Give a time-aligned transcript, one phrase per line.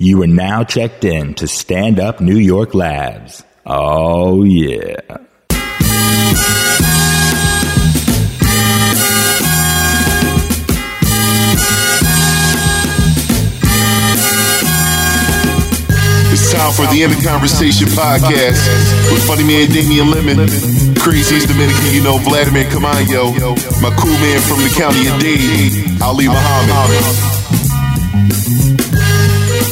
[0.00, 3.42] You are now checked in to Stand Up New York Labs.
[3.66, 4.94] Oh, yeah.
[16.30, 18.62] It's time for the In the Conversation podcast
[19.10, 20.46] with funny man Damian Lemon,
[20.94, 23.34] craziest Dominican you know Vladimir Caamaño,
[23.82, 27.38] my cool man from the county of Dade, Ali Muhammad.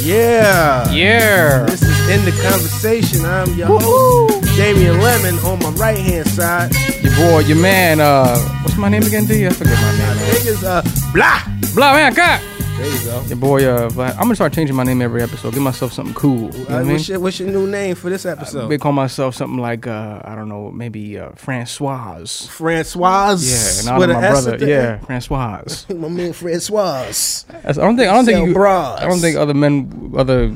[0.07, 0.89] Yeah.
[0.93, 1.65] Yeah.
[1.67, 3.25] This is In the Conversation.
[3.25, 6.73] I'm your host, Damian Lemon, on my right hand side.
[7.03, 9.45] Your boy, your man, uh, what's my name again, D?
[9.45, 9.99] I forget my name.
[9.99, 10.17] man.
[10.17, 10.83] Niggas, uh,
[11.13, 11.43] blah.
[11.75, 12.41] Blah, man, God.
[12.77, 13.23] There you go.
[13.23, 14.11] Your boy, uh, Vlad.
[14.13, 15.55] I'm gonna start changing my name every episode.
[15.55, 16.51] Give myself something cool.
[16.55, 16.93] You know what I Uh, mean?
[16.93, 18.69] what's, your, what's your new name for this episode?
[18.69, 22.47] They call myself something like, uh, I don't know, maybe uh, Francoise.
[22.49, 23.85] Francoise.
[23.87, 24.55] Yeah, and with I'm my S brother.
[24.55, 25.87] at the Yeah, Francoise.
[25.95, 27.47] My man Francoise.
[27.49, 28.11] That's- I don't think.
[28.11, 28.49] I don't think.
[28.49, 29.01] You, bras.
[29.01, 30.55] I don't think other men, other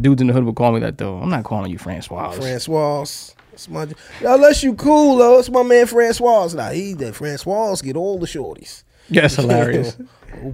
[0.00, 1.18] dudes in the hood would call me that though.
[1.18, 2.36] I'm not calling you Francoise.
[2.36, 3.34] Francoise.
[3.52, 3.86] It's my,
[4.24, 6.54] unless you cool though, it's my man Francoise.
[6.54, 8.82] Now he that Francoise get all the shorties.
[9.10, 9.96] That's hilarious.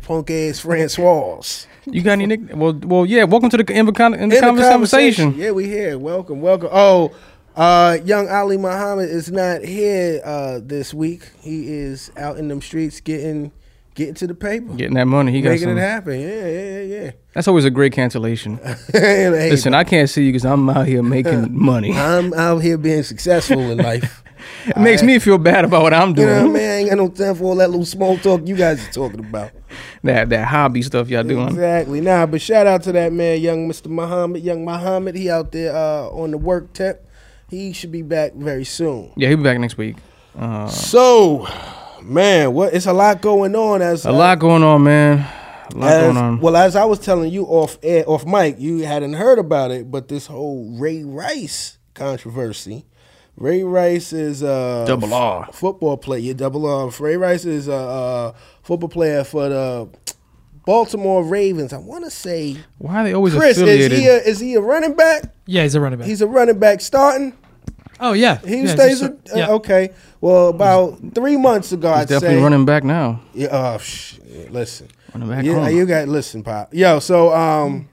[0.02, 1.66] Punk ass Francoise.
[1.86, 2.40] you got any nick?
[2.54, 3.24] Well, well, yeah.
[3.24, 5.34] Welcome to the in the, con- in the In the conversation.
[5.36, 5.98] Yeah, we here.
[5.98, 6.70] Welcome, welcome.
[6.72, 7.12] Oh,
[7.54, 11.30] uh, young Ali Muhammad is not here uh, this week.
[11.40, 13.52] He is out in them streets getting
[13.94, 15.78] getting to the paper, Getting that money, he got making some.
[15.78, 16.20] it happen.
[16.20, 17.10] Yeah, yeah, yeah.
[17.32, 18.58] That's always a great cancellation.
[18.92, 21.92] Listen, I can't see you because I'm out here making money.
[21.92, 24.22] I'm out here being successful in life.
[24.66, 26.28] It makes me feel bad about what I'm You doing.
[26.28, 28.86] know what I ain't got no time for all that little small talk you guys
[28.88, 29.50] are talking about.
[30.02, 31.48] That that hobby stuff y'all doing.
[31.48, 32.00] Exactly.
[32.00, 33.86] Nah, but shout out to that man, young Mr.
[33.88, 35.14] Muhammad, young Muhammad.
[35.14, 37.08] He out there uh, on the work tip.
[37.48, 39.12] He should be back very soon.
[39.16, 39.96] Yeah, he'll be back next week.
[40.36, 41.46] Uh, So,
[42.02, 42.74] man, what?
[42.74, 43.82] It's a lot going on.
[43.82, 45.24] As a lot going on, man.
[45.74, 46.40] A lot as- going on.
[46.40, 49.90] Well, as I was telling you off air, off mic, you hadn't heard about it,
[49.90, 52.84] but this whole Ray Rice controversy.
[53.36, 55.48] Ray Rice is a Double R.
[55.52, 56.20] football player.
[56.20, 56.90] Yeah, double R.
[56.98, 59.88] Ray Rice is a, uh football player for the
[60.64, 61.72] Baltimore Ravens.
[61.72, 63.58] I want to say Why are they always Chris.
[63.58, 65.34] Is he a, is he a running back?
[65.46, 66.08] Yeah, he's a running back.
[66.08, 67.34] He's a running back starting.
[68.00, 69.00] oh yeah, He yeah, stays.
[69.00, 69.46] just- a- yeah.
[69.48, 69.90] uh, okay.
[70.20, 72.42] Well, about three months ago, He's I'd definitely say.
[72.42, 73.20] running back now.
[73.34, 73.48] Yeah.
[73.52, 74.18] Oh, sh-
[74.50, 74.88] listen.
[75.14, 75.76] Running back Yeah, home.
[75.76, 76.72] you got listen, pop.
[76.74, 77.88] Yo, so um,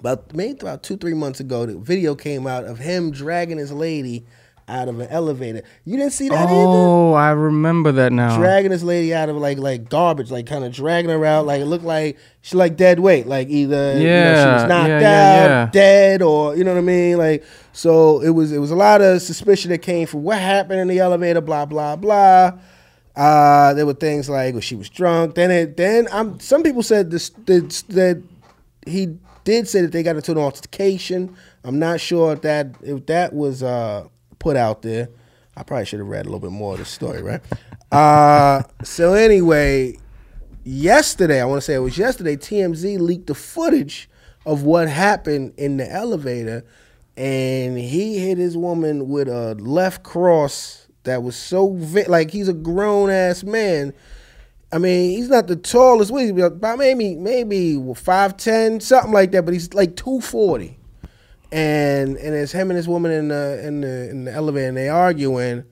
[0.00, 3.72] about maybe about two three months ago, the video came out of him dragging his
[3.72, 4.26] lady
[4.70, 5.62] out of an elevator.
[5.84, 6.52] You didn't see that either.
[6.54, 8.36] Oh, I remember that now.
[8.38, 11.44] Dragging this lady out of like like garbage, like kind of dragging her out.
[11.46, 14.68] Like it looked like she like dead weight, like either you know, she Yeah, was
[14.68, 15.70] knocked yeah, out, yeah, yeah.
[15.72, 17.18] dead, or you know what I mean.
[17.18, 20.80] Like so, it was it was a lot of suspicion that came from what happened
[20.80, 21.40] in the elevator.
[21.40, 22.52] Blah blah blah.
[23.16, 25.34] Uh, there were things like well, she was drunk.
[25.34, 28.22] Then it then I'm some people said this that, that
[28.86, 31.36] he did say that they got into an altercation.
[31.64, 34.06] I'm not sure if that if that was uh,
[34.40, 35.08] put out there.
[35.56, 37.40] I probably should have read a little bit more of the story, right?
[37.92, 39.96] Uh, so anyway,
[40.64, 42.36] yesterday I want to say it was yesterday.
[42.36, 44.08] TMZ leaked the footage
[44.44, 46.64] of what happened in the elevator,
[47.16, 51.64] and he hit his woman with a left cross that was so
[52.08, 53.92] like he's a grown ass man.
[54.72, 56.10] I mean, he's not the tallest.
[56.10, 56.28] What?
[56.28, 59.44] About maybe maybe five ten, something like that.
[59.44, 60.78] But he's like two forty,
[61.52, 64.76] and and it's him and this woman in the in the in the elevator, and
[64.76, 65.64] they arguing,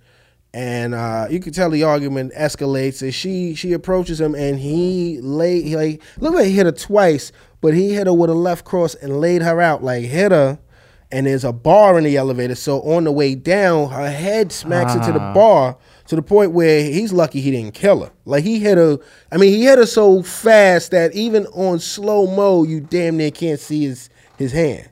[0.52, 3.02] and uh, you can tell the argument escalates.
[3.02, 6.72] And she she approaches him, and he lay he like looked like he hit her
[6.72, 10.32] twice, but he hit her with a left cross and laid her out, like hit
[10.32, 10.58] her.
[11.10, 14.94] And there's a bar in the elevator, so on the way down, her head smacks
[14.94, 15.32] into the Ah.
[15.32, 18.10] bar to the point where he's lucky he didn't kill her.
[18.26, 18.98] Like he hit her.
[19.32, 23.30] I mean, he hit her so fast that even on slow mo, you damn near
[23.30, 24.90] can't see his his hand.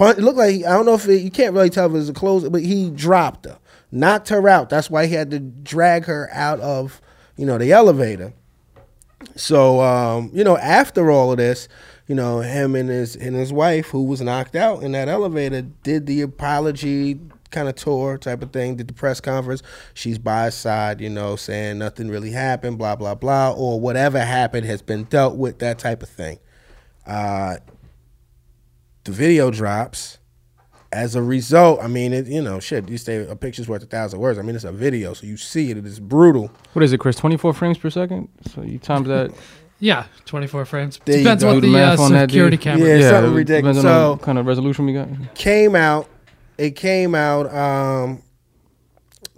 [0.00, 2.08] It looked like I don't know if it, you can't really tell if it was
[2.08, 3.58] a close, but he dropped her,
[3.92, 4.70] knocked her out.
[4.70, 7.00] That's why he had to drag her out of
[7.36, 8.32] you know the elevator.
[9.36, 11.68] So um, you know, after all of this,
[12.06, 15.62] you know, him and his and his wife, who was knocked out in that elevator,
[15.82, 17.20] did the apology
[17.50, 19.62] kind of tour type of thing, did the press conference.
[19.92, 24.20] She's by his side, you know, saying nothing really happened, blah blah blah, or whatever
[24.20, 26.38] happened has been dealt with, that type of thing.
[27.06, 27.56] Uh,
[29.04, 30.18] the video drops.
[30.92, 32.88] As a result, I mean, it, you know, shit.
[32.88, 34.40] You say a picture's worth a thousand words.
[34.40, 35.76] I mean, it's a video, so you see it.
[35.76, 36.50] It is brutal.
[36.72, 37.14] What is it, Chris?
[37.14, 38.28] 24 frames per second?
[38.52, 39.32] So you times that.
[39.82, 41.00] Yeah, 24 frames.
[41.06, 42.64] There Depends what Do the, the uh, math on that, security dude.
[42.64, 42.98] camera.
[42.98, 43.76] Yeah, something ridiculous.
[43.78, 45.08] Depends on So- what kind of resolution we got.
[45.34, 46.06] came out.
[46.58, 47.50] It came out.
[47.54, 48.22] Um,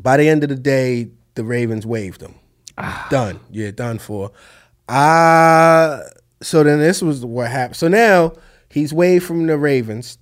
[0.00, 2.34] by the end of the day, the Ravens waived him.
[3.08, 3.38] Done.
[3.52, 4.32] Yeah, done for.
[4.88, 6.00] Uh
[6.40, 7.76] so then this was what happened.
[7.76, 8.32] So now
[8.72, 10.18] He's waived from the Ravens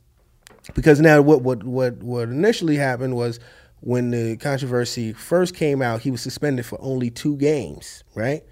[0.74, 3.38] because now what what what what initially happened was
[3.80, 8.42] when the controversy first came out, he was suspended for only two games, right?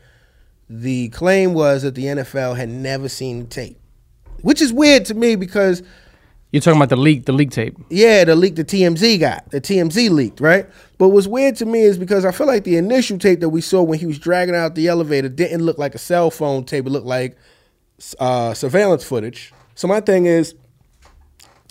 [0.70, 3.78] The claim was that the NFL had never seen the tape,
[4.42, 5.82] which is weird to me because
[6.52, 7.76] You're talking about the leak, the leak tape.
[7.90, 10.66] yeah, the leak the TMZ got, the TMZ leaked, right?
[10.96, 13.60] But what's weird to me is because I feel like the initial tape that we
[13.60, 16.86] saw when he was dragging out the elevator didn't look like a cell phone tape.
[16.86, 17.36] It looked like
[18.20, 19.52] uh, surveillance footage.
[19.78, 20.56] So my thing is,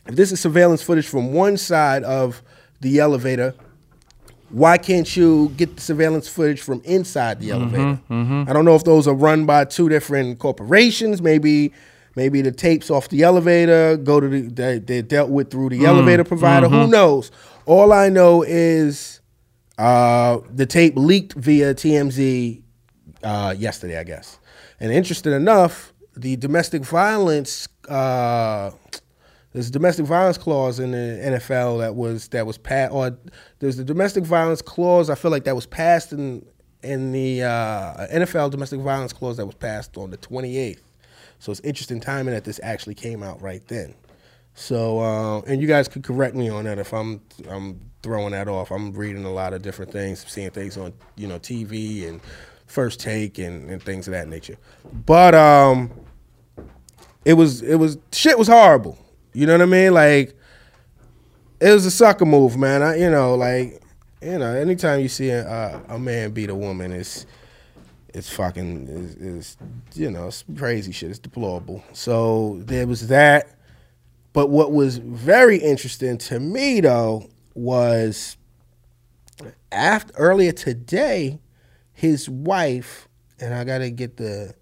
[0.08, 2.42] if this is surveillance footage from one side of
[2.80, 3.54] the elevator,
[4.50, 8.00] why can't you get the surveillance footage from inside the elevator?
[8.50, 11.22] I don't know if those are run by two different corporations.
[11.22, 11.74] Maybe,
[12.16, 15.86] maybe the tapes off the elevator go to the they, they're dealt with through the
[15.86, 16.70] elevator provider.
[16.70, 17.30] Who knows?
[17.66, 19.20] All I know is
[19.78, 22.62] uh, the tape leaked via TMZ
[23.22, 24.40] uh, yesterday, I guess.
[24.80, 28.72] And interesting enough, the domestic violence uh,
[29.54, 33.18] there's a domestic violence clause in the NFL that was that was passed, or
[33.60, 35.10] there's the domestic violence clause.
[35.10, 36.46] I feel like that was passed in
[36.84, 40.82] in the uh, NFL domestic violence clause that was passed on the 28th.
[41.40, 43.96] So it's interesting timing that this actually came out right then.
[44.54, 48.48] So uh, and you guys could correct me on that if I'm I'm throwing that
[48.48, 48.72] off.
[48.72, 52.22] I'm reading a lot of different things, seeing things on you know TV and
[52.66, 54.58] First Take and, and things of that nature.
[55.06, 55.92] But um,
[57.28, 58.98] it was it was shit was horrible.
[59.34, 59.94] You know what I mean?
[59.94, 60.34] Like
[61.60, 62.82] it was a sucker move, man.
[62.82, 63.84] I you know like
[64.22, 67.26] you know anytime you see a, a man beat a woman, it's
[68.14, 68.88] it's fucking
[69.20, 69.58] is
[69.94, 71.10] you know it's crazy shit.
[71.10, 71.84] It's deplorable.
[71.92, 73.50] So there was that.
[74.32, 78.38] But what was very interesting to me though was
[79.70, 81.42] after earlier today,
[81.92, 84.56] his wife and I gotta get the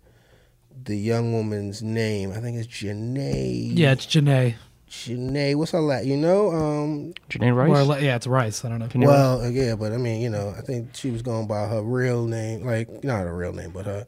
[0.86, 2.32] the young woman's name.
[2.32, 3.72] I think it's Janay.
[3.74, 4.56] Yeah, it's Janay.
[4.90, 5.56] Janay.
[5.56, 6.06] What's her last?
[6.06, 7.88] You know, um, Janay Rice.
[7.88, 8.64] Or yeah, it's Rice.
[8.64, 8.88] I don't know.
[8.88, 11.68] Janay well, uh, yeah, but I mean, you know, I think she was going by
[11.68, 14.08] her real name, like not her real name, but her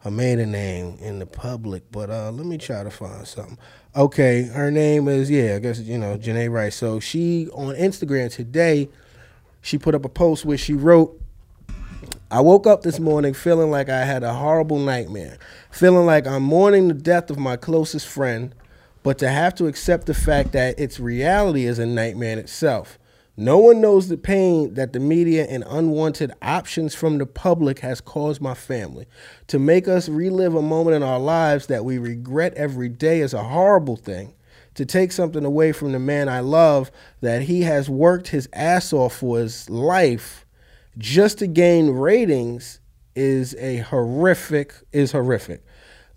[0.00, 1.90] her maiden name in the public.
[1.90, 3.58] But uh, let me try to find something.
[3.96, 6.76] Okay, her name is yeah, I guess you know Janay Rice.
[6.76, 8.88] So she on Instagram today,
[9.62, 11.20] she put up a post where she wrote.
[12.30, 15.38] I woke up this morning feeling like I had a horrible nightmare,
[15.70, 18.54] feeling like I'm mourning the death of my closest friend,
[19.02, 22.98] but to have to accept the fact that its reality is a nightmare in itself.
[23.34, 28.02] No one knows the pain that the media and unwanted options from the public has
[28.02, 29.06] caused my family.
[29.46, 33.32] To make us relive a moment in our lives that we regret every day is
[33.32, 34.34] a horrible thing.
[34.74, 36.90] To take something away from the man I love
[37.22, 40.44] that he has worked his ass off for his life
[40.98, 42.80] just to gain ratings
[43.14, 45.64] is a horrific is horrific.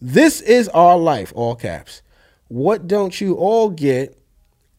[0.01, 2.01] This is our life, all caps.
[2.47, 4.17] What don't you all get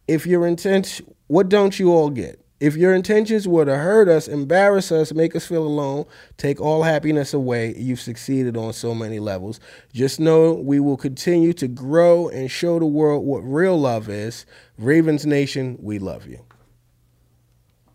[0.09, 2.39] if your intent what don't you all get?
[2.61, 6.05] If your intentions were to hurt us, embarrass us, make us feel alone,
[6.37, 9.59] take all happiness away, you've succeeded on so many levels.
[9.93, 14.47] Just know we will continue to grow and show the world what real love is.
[14.79, 16.45] Ravens Nation, we love you.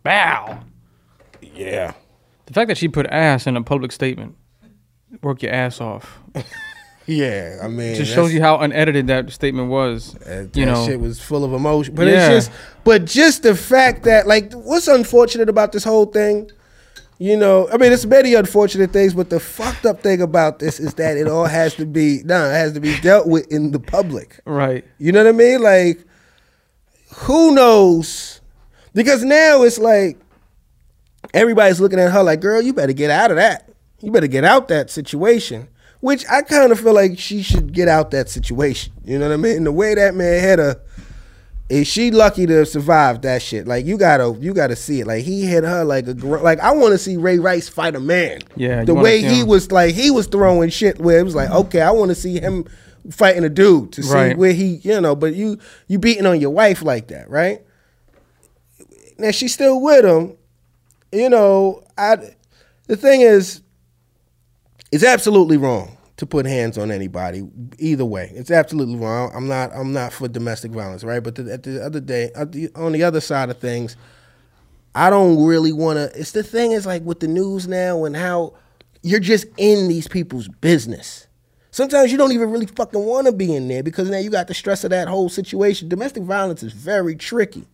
[0.02, 0.62] Bow.
[1.58, 1.92] Yeah.
[2.46, 4.36] The fact that she put ass in a public statement,
[5.22, 6.18] work your ass off,
[7.06, 10.12] Yeah, I mean, just shows you how unedited that statement was.
[10.26, 11.94] That, you that know, shit was full of emotion.
[11.94, 12.28] But Yeah.
[12.32, 16.50] it's just, but just the fact that, like, what's unfortunate about this whole thing,
[17.18, 20.78] you know, I mean, it's many unfortunate things, but the fucked up thing about this
[20.78, 23.70] is that it all has to be, no, it has to be dealt with in
[23.70, 24.40] the public.
[24.44, 24.84] right?
[24.98, 25.62] You know what I mean?
[25.62, 26.04] Like,
[27.14, 28.42] who knows?
[28.92, 30.18] Because now it's like
[31.34, 33.68] everybody's looking at her like, girl, you better get out of that.
[34.00, 35.68] You better get out that situation.
[36.00, 38.92] Which I kind of feel like she should get out that situation.
[39.04, 39.64] You know what I mean?
[39.64, 40.80] The way that man hit her,
[41.68, 43.66] is she lucky to have survived that shit?
[43.66, 45.08] Like you gotta, you gotta see it.
[45.08, 48.00] Like he hit her like a like I want to see Ray Rice fight a
[48.00, 48.38] man.
[48.54, 51.80] Yeah, the way he was like he was throwing shit where it was like okay,
[51.82, 52.64] I want to see him
[53.10, 54.38] fighting a dude to see Right.
[54.38, 55.16] where he you know.
[55.16, 55.58] But you
[55.88, 57.60] you beating on your wife like that, right?
[59.18, 60.37] Now she's still with him.
[61.12, 62.16] You know, I.
[62.86, 63.62] The thing is,
[64.90, 67.46] it's absolutely wrong to put hands on anybody.
[67.78, 69.30] Either way, it's absolutely wrong.
[69.34, 69.72] I'm not.
[69.74, 71.22] I'm not for domestic violence, right?
[71.22, 73.96] But the, at the other day, at the, on the other side of things,
[74.94, 76.18] I don't really want to.
[76.18, 78.54] It's the thing is like with the news now and how
[79.02, 81.26] you're just in these people's business.
[81.70, 84.48] Sometimes you don't even really fucking want to be in there because now you got
[84.48, 85.88] the stress of that whole situation.
[85.88, 87.66] Domestic violence is very tricky.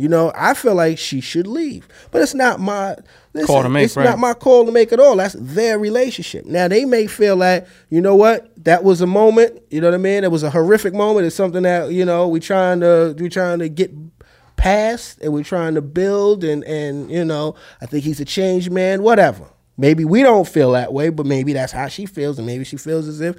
[0.00, 2.96] You know, I feel like she should leave, but it's not my
[3.34, 4.04] listen, Call to make, It's right.
[4.04, 5.16] not my call to make at all.
[5.16, 6.46] That's their relationship.
[6.46, 9.60] Now they may feel like you know what that was a moment.
[9.70, 10.24] You know what I mean?
[10.24, 11.26] It was a horrific moment.
[11.26, 13.92] It's something that you know we trying to we trying to get
[14.56, 18.70] past and we're trying to build and and you know I think he's a changed
[18.70, 19.02] man.
[19.02, 19.44] Whatever.
[19.76, 22.76] Maybe we don't feel that way, but maybe that's how she feels, and maybe she
[22.76, 23.36] feels as if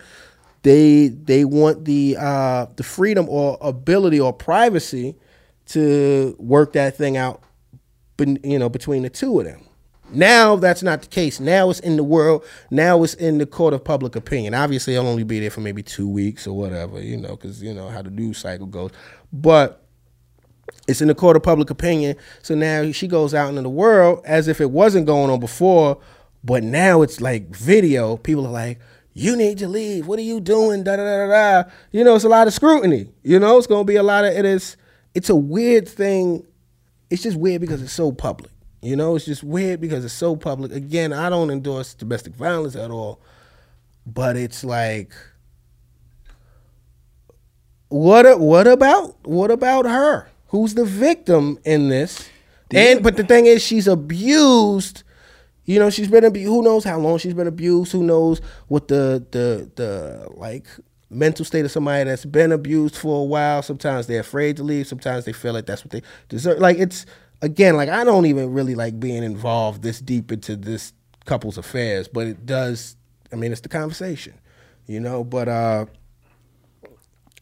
[0.63, 5.15] they they want the uh, the freedom or ability or privacy
[5.71, 7.41] to work that thing out,
[8.19, 9.65] you know, between the two of them.
[10.13, 11.39] Now that's not the case.
[11.39, 12.43] Now it's in the world.
[12.69, 14.53] Now it's in the court of public opinion.
[14.53, 17.73] Obviously, I'll only be there for maybe two weeks or whatever, you know, because you
[17.73, 18.91] know how the news cycle goes.
[19.31, 19.81] But
[20.87, 22.17] it's in the court of public opinion.
[22.41, 25.97] So now she goes out into the world as if it wasn't going on before,
[26.43, 28.17] but now it's like video.
[28.17, 28.79] People are like,
[29.13, 30.07] "You need to leave.
[30.07, 31.69] What are you doing?" Da da da da.
[31.91, 33.07] You know, it's a lot of scrutiny.
[33.23, 34.75] You know, it's going to be a lot of it is.
[35.13, 36.45] It's a weird thing.
[37.09, 38.51] It's just weird because it's so public.
[38.81, 40.71] You know, it's just weird because it's so public.
[40.71, 43.19] Again, I don't endorse domestic violence at all,
[44.05, 45.13] but it's like
[47.91, 50.29] what what about what about her?
[50.47, 52.29] Who's the victim in this?
[52.73, 55.03] And but the thing is, she's abused.
[55.65, 56.47] You know, she's been abused.
[56.47, 57.91] Who knows how long she's been abused?
[57.91, 60.67] Who knows what the the the like
[61.11, 63.61] mental state of somebody that's been abused for a while?
[63.61, 64.87] Sometimes they're afraid to leave.
[64.87, 66.59] Sometimes they feel like that's what they deserve.
[66.59, 67.05] Like it's
[67.41, 70.93] again, like I don't even really like being involved this deep into this
[71.25, 72.95] couple's affairs, but it does.
[73.31, 74.33] I mean, it's the conversation,
[74.87, 75.23] you know.
[75.23, 75.85] But uh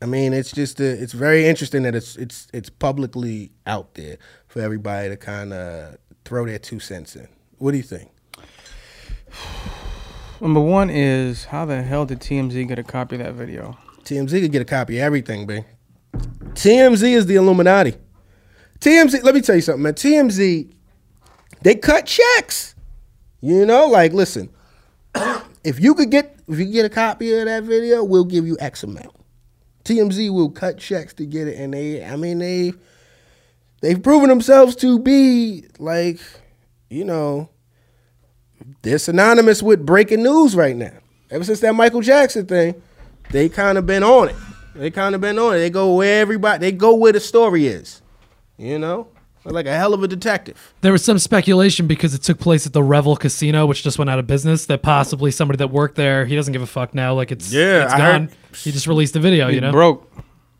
[0.01, 4.17] I mean, it's just uh it's very interesting that it's it's it's publicly out there
[4.47, 7.27] for everybody to kind of throw their two cents in.
[7.57, 8.11] What do you think?
[10.41, 13.77] Number one is how the hell did TMZ get a copy of that video?
[14.03, 15.63] TMZ could get a copy of everything, B.
[16.13, 17.95] TMZ is the Illuminati.
[18.79, 19.93] TMZ, let me tell you something, man.
[19.93, 20.71] TMZ,
[21.61, 22.75] they cut checks.
[23.41, 24.49] You know, like listen,
[25.63, 28.57] if you could get if you get a copy of that video, we'll give you
[28.59, 29.15] X amount.
[29.83, 32.73] TMZ will cut checks to get it, and they, I mean, they,
[33.81, 36.19] they've proven themselves to be like,
[36.89, 37.49] you know,
[38.81, 40.93] they're synonymous with breaking news right now.
[41.31, 42.81] Ever since that Michael Jackson thing,
[43.31, 44.35] they kind of been on it.
[44.75, 45.59] They kind of been on it.
[45.59, 48.01] They go where everybody, they go where the story is.
[48.57, 49.07] You know,
[49.43, 50.73] They're like a hell of a detective.
[50.81, 54.09] There was some speculation because it took place at the Revel Casino, which just went
[54.09, 54.65] out of business.
[54.65, 57.13] That possibly somebody that worked there, he doesn't give a fuck now.
[57.13, 58.21] Like it's Yeah, it's I gone.
[58.27, 59.47] heard- He just released the video.
[59.47, 60.11] You know, Broke.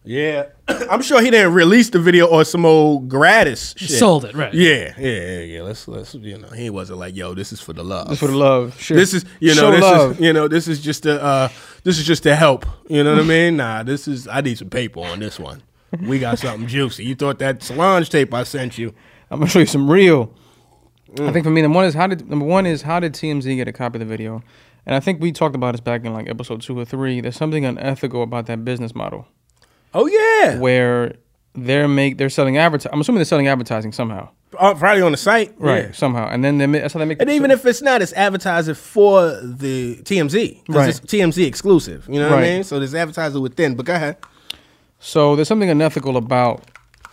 [0.09, 3.91] Yeah, I'm sure he didn't release the video or some old gratis shit.
[3.91, 4.51] sold it right.
[4.51, 5.61] Yeah, yeah, yeah, yeah.
[5.61, 8.07] Let's let's you know he wasn't like yo, this is for the love.
[8.07, 8.75] That's for the love.
[8.81, 8.97] Sure.
[8.97, 10.11] This is you know Show this love.
[10.13, 11.49] is you know this is just a uh,
[11.83, 12.65] this is just to help.
[12.87, 13.57] You know what I mean?
[13.57, 15.61] Nah, this is I need some paper on this one.
[16.01, 17.05] We got something juicy.
[17.05, 18.95] You thought that Solange tape I sent you?
[19.29, 20.33] I'm gonna show you some real.
[21.13, 21.29] Mm.
[21.29, 23.55] I think for me, number one is how did number one is how did TMZ
[23.57, 24.41] get a copy of the video,
[24.87, 27.21] and I think we talked about this back in like episode two or three.
[27.21, 29.27] There's something unethical about that business model
[29.93, 31.13] Oh yeah, where
[31.55, 32.91] they're make they're selling advertising.
[32.93, 35.85] I'm assuming they're selling advertising somehow, Uh, probably on the site, right?
[35.85, 35.91] Yeah.
[35.93, 37.19] Somehow, and then they ma- that's how they make.
[37.21, 40.63] And even if it's not, it's advertising for the TMZ.
[40.67, 40.89] 'cause Right.
[40.89, 42.05] It's TMZ exclusive.
[42.07, 42.53] You know what I Right.
[42.53, 42.63] mean?
[42.63, 43.75] So there's advertising within.
[43.75, 44.17] But go ahead.
[44.99, 46.63] So there's something unethical about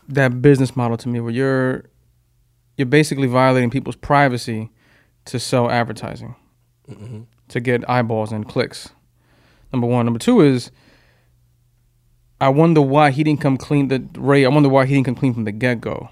[0.08, 1.84] that business model to me, where you're
[2.76, 4.68] you're basically violating people's privacy
[5.24, 6.34] to sell advertising,
[7.48, 8.90] to get eyeballs and clicks.
[9.72, 10.04] Number one.
[10.04, 10.70] Number two is,
[12.40, 13.88] I wonder why he didn't come clean.
[13.88, 16.10] The Ray, I wonder why he didn't come clean from the get go.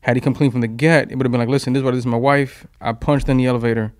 [0.00, 1.84] Had he come clean from the get, it would have been like, listen, this is
[1.84, 2.66] what this is my wife.
[2.80, 3.92] I punched in the elevator.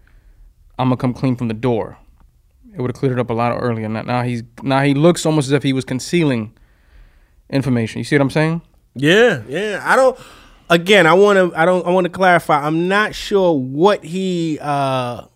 [0.78, 1.98] I'm gonna come clean from the door.
[2.74, 3.88] It would have cleared it up a lot earlier.
[3.88, 6.52] Now, now he's now he looks almost as if he was concealing
[7.50, 7.98] information.
[7.98, 8.62] You see what I'm saying?
[8.94, 9.80] Yeah, yeah.
[9.82, 10.18] I don't.
[10.70, 11.58] Again, I want to.
[11.58, 11.86] I don't.
[11.86, 12.66] I want to clarify.
[12.66, 15.26] I'm not sure what he uh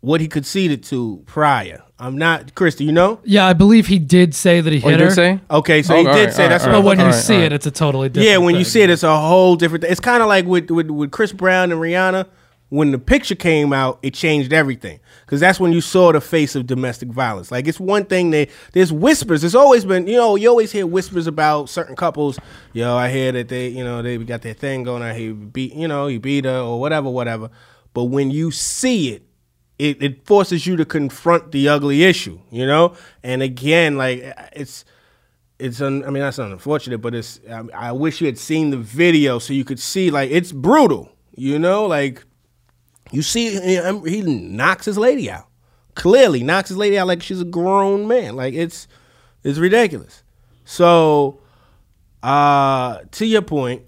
[0.00, 1.82] what he conceded to prior.
[2.00, 2.54] I'm not.
[2.54, 3.20] Christy, you know?
[3.24, 5.14] Yeah, I believe he did say that he Oh, you hit did her.
[5.14, 5.40] say?
[5.50, 6.64] Okay, so Oh, he all did right, say all that's.
[6.64, 7.52] right, what But when you Alright, see it, alright.
[7.52, 8.28] it's a totally different.
[8.30, 8.70] yeah, when you thing.
[8.70, 9.82] see it, it's a whole different.
[9.82, 9.92] thing.
[9.92, 12.26] It's kind of like with, with with Chris Brown and Rihanna.
[12.70, 16.54] When the picture came out, it changed everything because that's when you saw the face
[16.54, 17.50] of domestic violence.
[17.50, 19.40] Like it's one thing that there's whispers.
[19.40, 22.38] There's always been, you know, you always hear whispers about certain couples.
[22.72, 25.02] Yo, I hear that they, you know, they got their thing going.
[25.02, 27.50] I hear he beat, you know, he beat her or whatever, whatever.
[27.92, 29.24] But when you see it,
[29.80, 32.94] it, it forces you to confront the ugly issue, you know.
[33.22, 34.20] And again, like
[34.52, 34.84] it's
[35.58, 38.76] it's un, I mean that's unfortunate, but it's I, I wish you had seen the
[38.76, 42.24] video so you could see like it's brutal, you know, like
[43.10, 43.58] you see
[44.06, 45.46] he knocks his lady out.
[45.94, 48.36] Clearly knocks his lady out like she's a grown man.
[48.36, 48.86] Like it's
[49.42, 50.22] it's ridiculous.
[50.66, 51.40] So
[52.22, 53.82] uh to your point,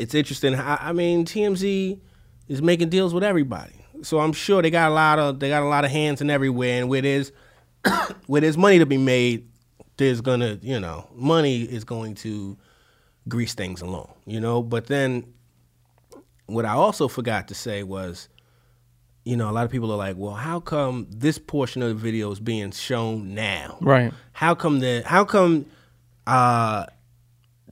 [0.00, 0.56] it's interesting.
[0.56, 2.00] I, I mean, TMZ
[2.48, 5.62] is making deals with everybody, so I'm sure they got a lot of they got
[5.62, 6.80] a lot of hands in everywhere.
[6.80, 7.32] And where there's
[8.26, 9.48] where there's money to be made,
[9.96, 12.56] there's gonna you know money is going to
[13.28, 14.62] grease things along, you know.
[14.62, 15.32] But then
[16.46, 18.28] what I also forgot to say was,
[19.24, 21.94] you know, a lot of people are like, well, how come this portion of the
[21.94, 23.78] video is being shown now?
[23.80, 24.12] Right.
[24.32, 25.66] How come the how come
[26.26, 26.86] uh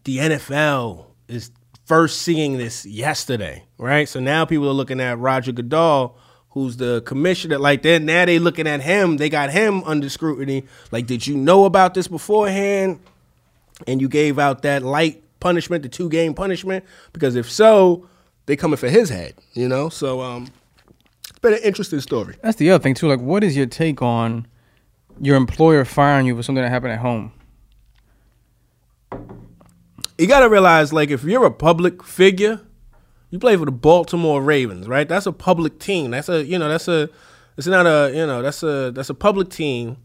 [0.05, 1.51] the NFL is
[1.85, 4.09] first seeing this yesterday, right?
[4.09, 6.17] So now people are looking at Roger Goodell,
[6.51, 7.59] who's the commissioner.
[7.59, 9.17] Like then now they looking at him.
[9.17, 10.65] They got him under scrutiny.
[10.91, 13.01] Like, did you know about this beforehand?
[13.87, 18.09] And you gave out that light punishment, the two game punishment, because if so,
[18.47, 19.35] they coming for his head.
[19.53, 19.89] You know.
[19.89, 20.49] So um,
[21.29, 22.37] it's been an interesting story.
[22.43, 23.09] That's the other thing too.
[23.09, 24.47] Like, what is your take on
[25.21, 27.33] your employer firing you for something that happened at home?
[30.19, 32.61] You got to realize like if you're a public figure
[33.31, 35.09] you play for the baltimore ravens right?
[35.09, 36.13] That's a public team.
[36.13, 37.11] That's a you know that's a
[37.57, 39.97] it's not a you know that's a that's a public team.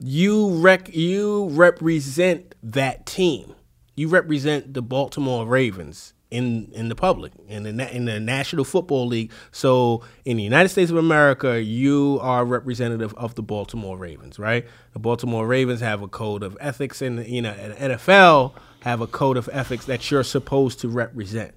[0.00, 3.54] You rec you represent that team.
[3.96, 9.06] You represent the baltimore ravens in in the public in the in the National Football
[9.06, 9.32] League.
[9.50, 14.66] So in the United States of America, you are representative of the Baltimore Ravens, right?
[14.92, 19.06] The Baltimore Ravens have a code of ethics, and you know, and NFL have a
[19.06, 21.54] code of ethics that you're supposed to represent.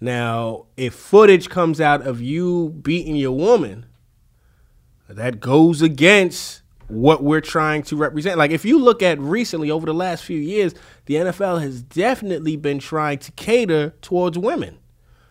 [0.00, 3.86] Now, if footage comes out of you beating your woman,
[5.08, 8.38] that goes against what we're trying to represent.
[8.38, 10.74] Like if you look at recently over the last few years,
[11.06, 14.78] the NFL has definitely been trying to cater towards women.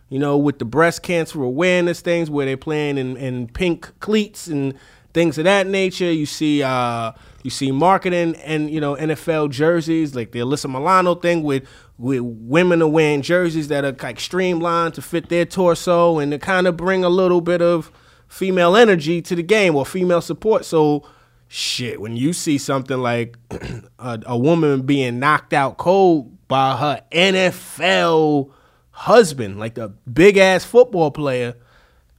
[0.08, 4.46] You know, with the breast cancer awareness things where they're playing in, in pink cleats
[4.46, 4.72] and
[5.12, 6.10] things of that nature.
[6.10, 7.12] You see uh
[7.42, 11.66] you see marketing and you know NFL jerseys like the Alyssa Milano thing with
[11.98, 16.38] with women are wearing jerseys that are like streamlined to fit their torso and to
[16.38, 17.90] kind of bring a little bit of
[18.28, 20.64] female energy to the game or female support.
[20.64, 21.04] So
[21.48, 23.36] shit, when you see something like
[23.98, 28.50] a, a woman being knocked out cold by her NFL
[28.90, 31.54] husband, like the big ass football player,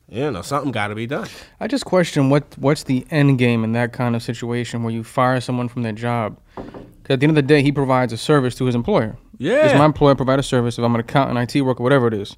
[0.09, 1.27] you know, something got to be done.
[1.59, 5.03] I just question what what's the end game in that kind of situation where you
[5.03, 6.37] fire someone from their job.
[6.57, 9.17] at the end of the day, he provides a service to his employer.
[9.37, 9.67] Yeah.
[9.67, 10.77] Is my employer provide a service?
[10.77, 12.35] If I'm an accountant, IT worker, whatever it is,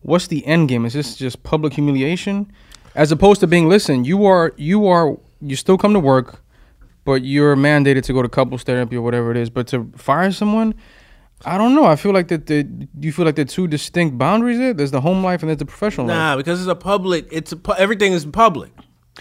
[0.00, 0.84] what's the end game?
[0.84, 2.52] Is this just public humiliation,
[2.94, 4.04] as opposed to being listen?
[4.04, 6.42] You are you are you still come to work,
[7.04, 9.50] but you're mandated to go to couples therapy or whatever it is.
[9.50, 10.74] But to fire someone,
[11.44, 11.84] I don't know.
[11.84, 12.66] I feel like that the
[13.00, 14.72] you feel like the two distinct boundaries there.
[14.72, 16.16] There's the home life and there's the professional life.
[16.16, 17.26] Nah, because it's a public.
[17.30, 18.72] It's a everything is public.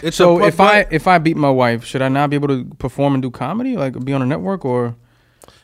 [0.01, 2.65] It's So if I if I beat my wife, should I not be able to
[2.77, 4.95] perform and do comedy, like be on a network or?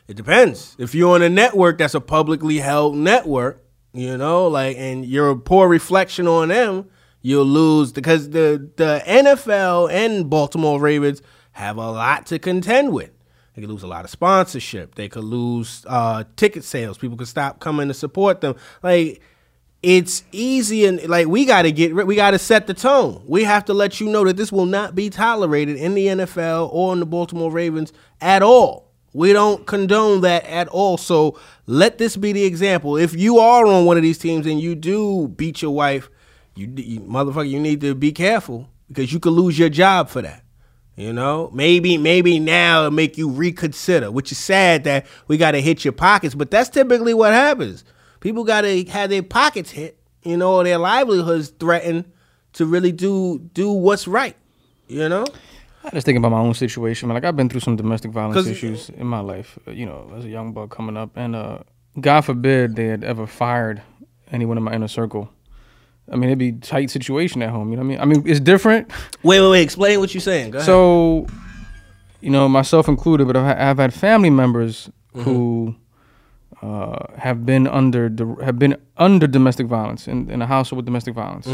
[0.08, 0.76] It depends.
[0.80, 3.62] If you're on a network that's a publicly held network,
[3.94, 6.90] you know, like, and you're a poor reflection on them,
[7.22, 11.22] you'll lose because the the NFL and Baltimore Ravens
[11.54, 13.12] have a lot to contend with.
[13.56, 14.94] They could lose a lot of sponsorship.
[14.96, 17.00] They could lose uh, ticket sales.
[17.00, 18.56] People could stop coming to support them.
[18.84, 19.20] Like
[19.82, 23.24] it's easy and like we got to get we got to set the tone.
[23.28, 26.70] We have to let you know that this will not be tolerated in the NFL
[26.72, 28.92] or in the Baltimore Ravens at all.
[29.14, 30.98] We don't condone that at all.
[30.98, 32.98] So let this be the example.
[32.98, 36.10] If you are on one of these teams and you do beat your wife,
[36.58, 40.22] you, you motherfucker, you need to be careful because you could lose your job for
[40.22, 40.44] that.
[40.96, 45.52] You know, maybe maybe now it'll make you reconsider, which is sad that we got
[45.52, 47.84] to hit your pockets, but that's typically what happens.
[48.20, 52.06] People got to have their pockets hit, you know, or their livelihoods threatened
[52.54, 54.36] to really do do what's right.
[54.88, 55.26] You know,
[55.84, 57.08] I just thinking about my own situation.
[57.10, 57.14] Man.
[57.14, 59.60] Like I've been through some domestic violence issues in my life.
[59.68, 61.60] uh, You know, as a young buck coming up, and uh,
[62.02, 63.84] God forbid they had ever fired
[64.32, 65.30] anyone in my inner circle.
[66.12, 67.70] I mean, it'd be tight situation at home.
[67.72, 68.00] You know what I mean?
[68.00, 68.90] I mean, it's different.
[69.24, 69.62] wait, wait, wait.
[69.62, 70.52] Explain what you're saying.
[70.52, 70.66] Go ahead.
[70.66, 71.28] So,
[72.22, 75.76] you know, myself included, but I've, I've had family members who
[76.62, 78.10] uh, have been under
[78.44, 81.48] have been under domestic violence in, in a household with domestic violence.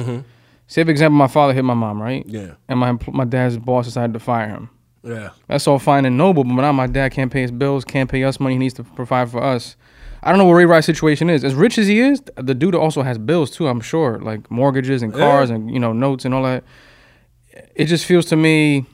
[0.68, 2.26] Say, for example, my father hit my mom, right?
[2.26, 2.54] Yeah.
[2.70, 4.70] And my my dad's boss decided to fire him.
[5.04, 8.10] yeah, That's all fine and noble, but now my dad can't pay his bills, can't
[8.10, 8.56] pay us money.
[8.56, 9.76] He needs to provide for us.
[10.24, 11.44] I don't know what Ray Rice's situation is.
[11.44, 13.68] As rich as he is, the dude also has bills too.
[13.68, 16.64] I'm sure, like mortgages and cars and you know notes and all that.
[17.76, 18.86] It just feels to me,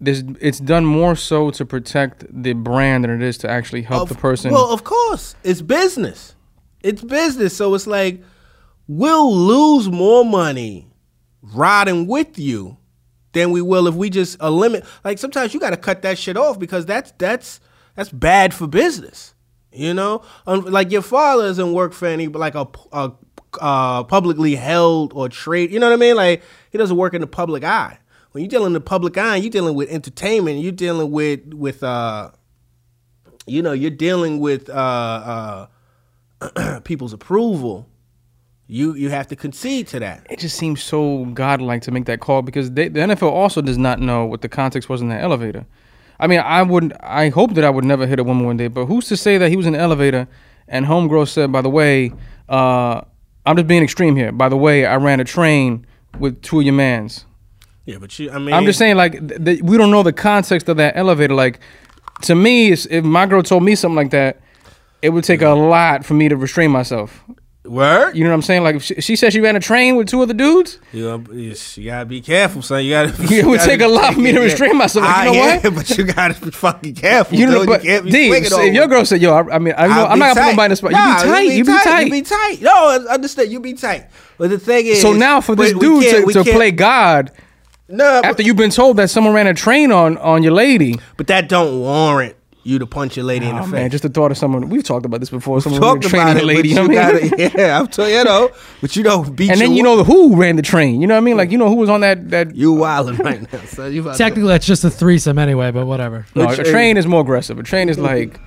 [0.00, 4.02] this it's done more so to protect the brand than it is to actually help
[4.02, 4.52] Of- the person.
[4.52, 6.34] Well, of course, it's business.
[6.82, 8.22] It's business, so it's like
[8.86, 10.88] we'll lose more money
[11.42, 12.76] riding with you
[13.32, 14.84] than we will if we just eliminate.
[15.04, 17.60] Like sometimes you got to cut that shit off because that's that's
[17.96, 19.34] that's bad for business.
[19.72, 23.12] You know, like your father doesn't work for any like a, a
[23.60, 25.70] uh, publicly held or trade.
[25.70, 26.16] You know what I mean?
[26.16, 27.98] Like he doesn't work in the public eye.
[28.32, 30.60] When you're dealing in the public eye, you're dealing with entertainment.
[30.60, 32.30] You're dealing with with uh,
[33.46, 35.66] you know, you're dealing with uh,
[36.40, 37.88] uh, people's approval.
[38.68, 40.26] You you have to concede to that.
[40.30, 43.76] It just seems so godlike to make that call because they, the NFL also does
[43.76, 45.66] not know what the context was in the elevator.
[46.22, 48.68] I mean, I would, I hope that I would never hit a woman one day,
[48.68, 50.28] but who's to say that he was in the elevator
[50.68, 52.12] and homegirl said, by the way,
[52.48, 53.00] uh,
[53.44, 54.30] I'm just being extreme here.
[54.30, 55.84] By the way, I ran a train
[56.20, 57.24] with two of your mans.
[57.86, 60.12] Yeah, but you, I mean, I'm just saying, like, th- th- we don't know the
[60.12, 61.34] context of that elevator.
[61.34, 61.58] Like,
[62.22, 64.40] to me, if my girl told me something like that,
[65.02, 67.24] it would take a lot for me to restrain myself.
[67.64, 68.14] Word.
[68.16, 68.62] You know what I'm saying?
[68.62, 70.78] Like, if she, she said she ran a train with two other dudes.
[70.92, 72.84] You, know, you you gotta be careful, son.
[72.84, 73.08] You gotta.
[73.32, 74.44] It would gotta take a lot for me to yeah.
[74.44, 75.04] restrain myself.
[75.06, 75.64] Like, you ah, know I- what?
[75.64, 77.38] yeah, But you gotta be fucking careful.
[77.38, 77.68] You know, dude.
[77.68, 78.62] but you can't be D, over.
[78.62, 80.64] if your girl said, "Yo," I, I mean, I know, I'm not gonna put nobody
[80.64, 80.92] in the spot.
[80.92, 81.40] Nah, you be tight.
[81.42, 82.00] You be tight.
[82.06, 82.58] You be tight.
[82.62, 83.52] No, I understand.
[83.52, 84.08] You be tight.
[84.38, 87.32] But the thing is, so now for this dude to, to play God
[87.88, 90.96] no, after you've been told that someone ran a train on on your lady.
[91.16, 93.72] but that don't warrant you to punch your lady in the Oh face.
[93.72, 94.68] man, just the thought of someone.
[94.68, 95.60] We've talked about this before.
[95.60, 96.68] Someone Talked ran a about it, a lady.
[96.70, 97.30] You know I mean?
[97.30, 100.04] gotta, yeah, I'm telling you, know, but you don't beat and then you know the
[100.04, 101.00] who ran the train.
[101.00, 101.36] You know what I mean?
[101.36, 102.54] Like you know who was on that that.
[102.54, 103.58] you wilding right now.
[103.66, 106.26] So you about to- Technically, that's just a threesome anyway, but whatever.
[106.34, 107.58] No, Which a train is more aggressive.
[107.58, 108.38] A train is like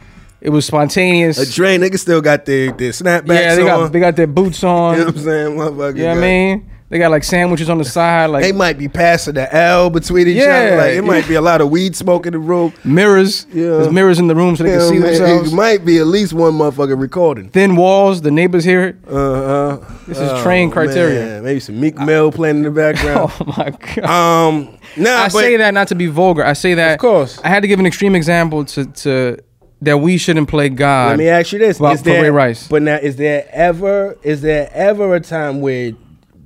[0.41, 1.37] it was spontaneous.
[1.37, 3.67] a train niggas still got their their snapbacks yeah, they on.
[3.67, 4.93] got they got their boots on.
[4.93, 5.97] you know what I'm saying, motherfucker?
[5.97, 6.69] You know what I mean?
[6.87, 10.27] They got like sandwiches on the side, like They might be passing the L between
[10.27, 10.77] each Yeah, other.
[10.77, 12.73] Like it might be a lot of weed smoke in the room.
[12.83, 13.47] mirrors.
[13.51, 13.63] Yeah.
[13.63, 15.01] There's mirrors in the room so they You can see mean?
[15.01, 15.51] themselves.
[15.51, 17.49] It might be at least one motherfucker recording.
[17.49, 18.95] Thin walls, the neighbors hear it.
[19.09, 21.41] Uh uh This is train criteria.
[21.41, 23.31] Maybe some Meek Mill playing in the background.
[23.41, 24.05] Oh my god.
[24.05, 26.43] Um, nah, I say that not to be vulgar.
[26.45, 27.39] I say that Of course.
[27.43, 29.37] I had to give an extreme example to to
[29.81, 31.09] that we shouldn't play God.
[31.09, 32.67] Let me ask you this: for- Is there, Ray Rice.
[32.67, 35.91] But now, is there ever is there ever a time where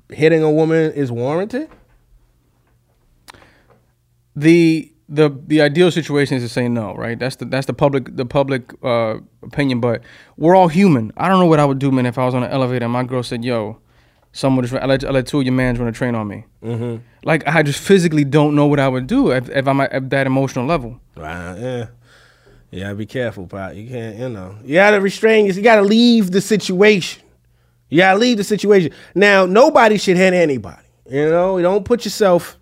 [0.09, 1.69] hitting a woman is warranted?
[4.39, 7.17] the the the ideal situation is to say no, right?
[7.19, 9.79] That's the that's the public the public uh, opinion.
[9.79, 10.01] But
[10.37, 11.11] we're all human.
[11.17, 12.93] I don't know what I would do, man, if I was on an elevator and
[12.93, 13.79] my girl said, "Yo,
[14.31, 16.45] someone just I let, I let two of your mans run a train on me."
[16.63, 17.03] Mm-hmm.
[17.23, 20.09] Like I just physically don't know what I would do if, if I'm at, at
[20.11, 20.99] that emotional level.
[21.17, 21.87] Wow, yeah.
[22.71, 23.73] Yeah, be careful, Pop.
[23.73, 24.55] You can't, you know.
[24.63, 25.57] You gotta restrain yourself.
[25.57, 27.23] You gotta leave the situation.
[27.89, 28.91] You gotta leave the situation.
[29.15, 30.83] Now, nobody should hit anybody.
[31.09, 32.57] You know, you don't put yourself.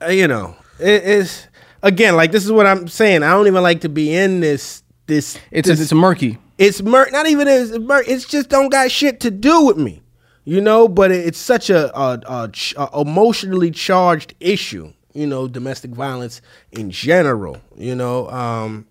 [0.00, 1.46] uh, You know, it is
[1.82, 3.22] again like this is what I'm saying.
[3.22, 4.82] I don't even like to be in this.
[5.06, 6.38] This It's this, a, it's murky.
[6.58, 10.00] it's mur- not even as mur- it's just don't got shit to do with me
[10.44, 15.90] you know but it's such a, a, a, a emotionally charged issue you know domestic
[15.90, 18.86] violence in general you know um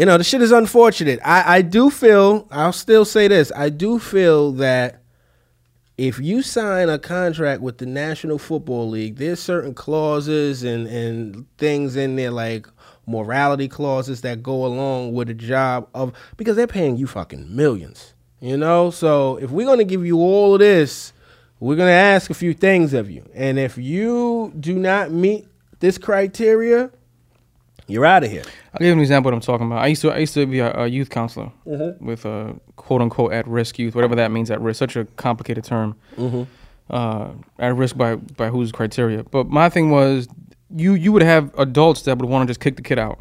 [0.00, 3.68] you know the shit is unfortunate i i do feel i'll still say this i
[3.68, 5.00] do feel that
[5.98, 11.44] if you sign a contract with the National Football League, there's certain clauses and, and
[11.58, 12.66] things in there like
[13.06, 18.14] morality clauses that go along with a job of because they're paying you fucking millions.
[18.40, 18.90] You know?
[18.90, 21.12] So if we're gonna give you all of this,
[21.58, 23.28] we're gonna ask a few things of you.
[23.34, 25.46] And if you do not meet
[25.80, 26.90] this criteria,
[27.90, 28.42] you're out of here.
[28.72, 29.82] I'll give you an example of what I'm talking about.
[29.82, 32.04] I used to I used to be a, a youth counselor Mm-hmm.
[32.06, 34.78] with uh, quote unquote at risk youth, whatever that means at risk.
[34.78, 35.96] Such a complicated term.
[36.16, 36.42] Mm-hmm.
[36.88, 39.22] Uh, at risk by by whose criteria?
[39.24, 40.28] But my thing was,
[40.74, 43.20] you you would have adults that would want to just kick the kid out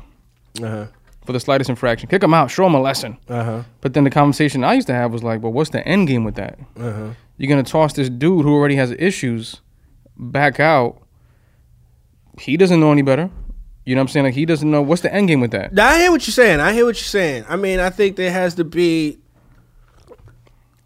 [0.61, 0.87] Uh-huh.
[1.25, 3.17] for the slightest infraction, kick him out, show him a lesson.
[3.27, 3.63] Uh-huh.
[3.81, 6.23] But then the conversation I used to have was like, well, what's the end game
[6.23, 6.57] with that?
[6.77, 7.09] Uh-huh.
[7.37, 9.61] You're gonna toss this dude who already has issues
[10.17, 11.01] back out.
[12.39, 13.29] He doesn't know any better.
[13.89, 14.25] You know what I'm saying?
[14.25, 15.71] Like he doesn't know what's the end game with that.
[15.79, 16.59] I hear what you're saying.
[16.59, 17.45] I hear what you're saying.
[17.49, 19.17] I mean, I think there has to be.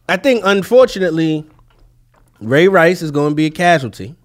[0.08, 1.46] I think, unfortunately,
[2.39, 4.16] Ray Rice is going to be a casualty.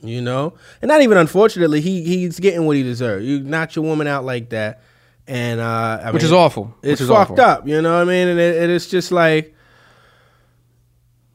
[0.00, 3.24] You know, and not even unfortunately, he he's getting what he deserves.
[3.24, 4.82] You knock your woman out like that,
[5.28, 6.74] and uh, I Which mean, is awful.
[6.82, 7.40] It's is fucked awful.
[7.44, 7.68] up.
[7.68, 8.26] You know what I mean?
[8.26, 9.54] And it, it is just like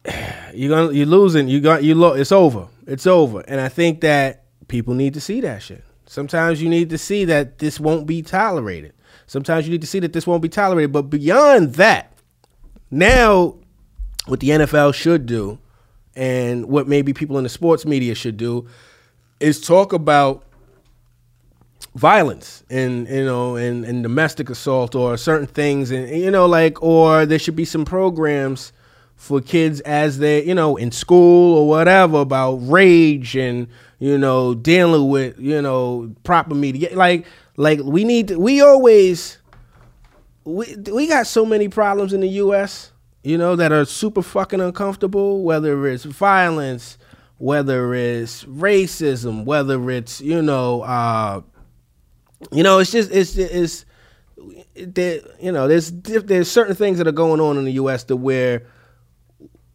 [0.54, 1.47] you're gonna you're losing.
[1.47, 2.67] You got you lo- It's over.
[2.86, 3.45] It's over.
[3.47, 5.86] And I think that people need to see that shit.
[6.12, 8.91] Sometimes you need to see that this won't be tolerated.
[9.28, 10.91] Sometimes you need to see that this won't be tolerated.
[10.91, 12.12] But beyond that,
[12.91, 13.56] now
[14.26, 15.58] what the NFL should do,
[16.13, 18.67] and what maybe people in the sports media should do,
[19.39, 20.43] is talk about
[21.95, 26.82] violence and you know and, and domestic assault or certain things and you know like
[26.82, 28.71] or there should be some programs
[29.21, 33.67] for kids as they you know in school or whatever about rage and
[33.99, 37.25] you know dealing with you know proper media like
[37.57, 39.38] Like we need to, we always
[40.43, 42.91] we we got so many problems in the US,
[43.23, 46.97] you know, that are super fucking uncomfortable, whether it's violence,
[47.38, 51.41] whether it's racism, whether it's, you know, uh
[52.51, 53.86] you know, it's just it's it's
[54.75, 58.03] there, you know, there's there's certain things that are going on in the U.S.
[58.05, 58.65] to where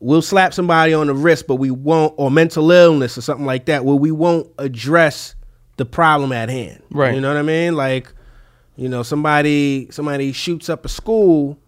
[0.01, 3.67] we'll slap somebody on the wrist, but we won't, or mental illness or something like
[3.67, 5.35] that, where we won't address
[5.77, 6.83] the problem at hand.
[6.91, 7.15] Right.
[7.15, 7.75] You know what I mean?
[7.77, 8.13] Like,
[8.77, 11.59] you know, somebody somebody shoots up a school.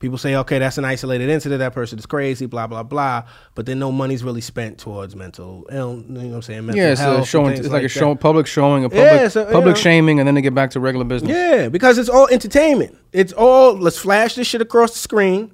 [0.00, 1.58] People say, okay, that's an isolated incident.
[1.58, 3.24] That person is crazy, blah blah blah.
[3.54, 6.66] But then no money's really spent towards mental, illness, you know what I'm saying?
[6.66, 7.56] Mental Yeah, it's a showing.
[7.58, 9.80] It's like, a show, public showing, a public, Yeah, so, public know.
[9.80, 11.30] shaming, and then they get back to regular business.
[11.30, 12.96] Yeah, because it's all entertainment.
[13.12, 15.52] It's all let's flash this shit across the screen.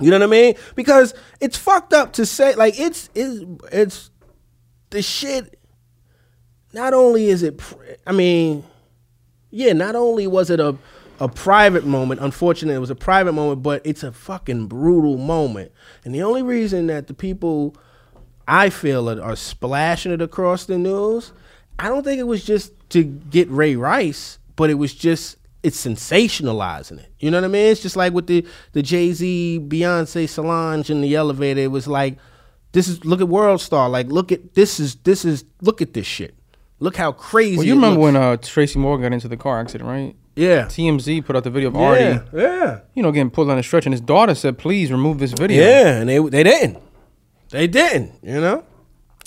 [0.00, 0.54] You know what I mean?
[0.74, 4.10] Because it's fucked up to say like it's it's it's
[4.90, 5.58] the shit.
[6.72, 7.60] Not only is it,
[8.04, 8.64] I mean,
[9.50, 9.72] yeah.
[9.72, 10.76] Not only was it a
[11.20, 12.20] a private moment.
[12.20, 15.72] Unfortunately, it was a private moment, but it's a fucking brutal moment.
[16.04, 17.76] And the only reason that the people
[18.48, 21.32] I feel are, are splashing it across the news,
[21.78, 25.84] I don't think it was just to get Ray Rice, but it was just it's
[25.84, 27.10] sensationalizing it.
[27.18, 27.66] You know what I mean?
[27.66, 31.60] It's just like with the the Jay Z, Beyonce, Solange in the elevator.
[31.60, 32.18] It was like
[32.72, 33.88] this is look at World Star.
[33.88, 36.34] Like look at this is this is look at this shit.
[36.80, 37.56] Look how crazy.
[37.56, 38.12] Well, you remember looks.
[38.14, 40.14] when uh, Tracy Morgan got into the car accident, right?
[40.36, 40.64] Yeah.
[40.64, 41.80] TMZ put out the video of Yeah.
[41.82, 42.80] Artie, Yeah.
[42.94, 45.62] you know, getting pulled on a stretcher, and his daughter said, "Please remove this video."
[45.64, 46.78] Yeah, and they they didn't.
[47.50, 48.64] They didn't, you know?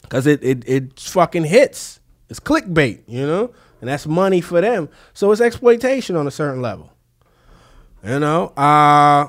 [0.10, 2.00] Cuz it, it it fucking hits.
[2.30, 3.52] It's clickbait, you know?
[3.82, 4.90] And that's money for them.
[5.14, 6.92] So it's exploitation on a certain level.
[8.04, 8.48] You know?
[8.58, 9.28] Uh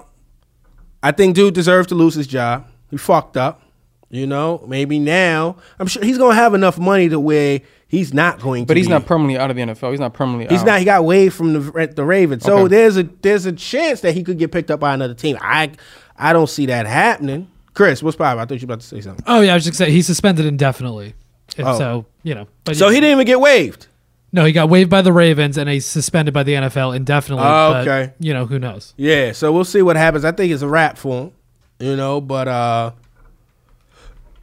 [1.02, 2.66] I think dude deserves to lose his job.
[2.90, 3.62] He fucked up.
[4.10, 8.40] You know, maybe now I'm sure he's gonna have enough money to where he's not
[8.40, 8.66] going to.
[8.66, 9.90] But he's be- not permanently out of the NFL.
[9.90, 10.46] He's not permanently.
[10.54, 10.66] He's out.
[10.66, 10.78] not.
[10.78, 12.68] He got waived from the the Ravens, so Okay.
[12.68, 15.36] there's a there's a chance that he could get picked up by another team.
[15.42, 15.72] I
[16.16, 17.48] I don't see that happening.
[17.74, 18.38] Chris, what's poppin'?
[18.40, 19.22] I thought you were about to say something.
[19.26, 21.12] Oh yeah, I was just gonna say he's suspended indefinitely.
[21.58, 21.76] And Oh.
[21.78, 23.88] So you know, but So he didn't even get waived.
[24.30, 27.44] No, he got waived by the Ravens and he's suspended by the NFL indefinitely.
[27.44, 28.12] Oh, but, okay.
[28.18, 28.92] you know who knows?
[28.96, 30.24] Yeah, so we'll see what happens.
[30.24, 31.32] I think it's a wrap for him,
[31.78, 32.20] you know.
[32.20, 32.92] But uh,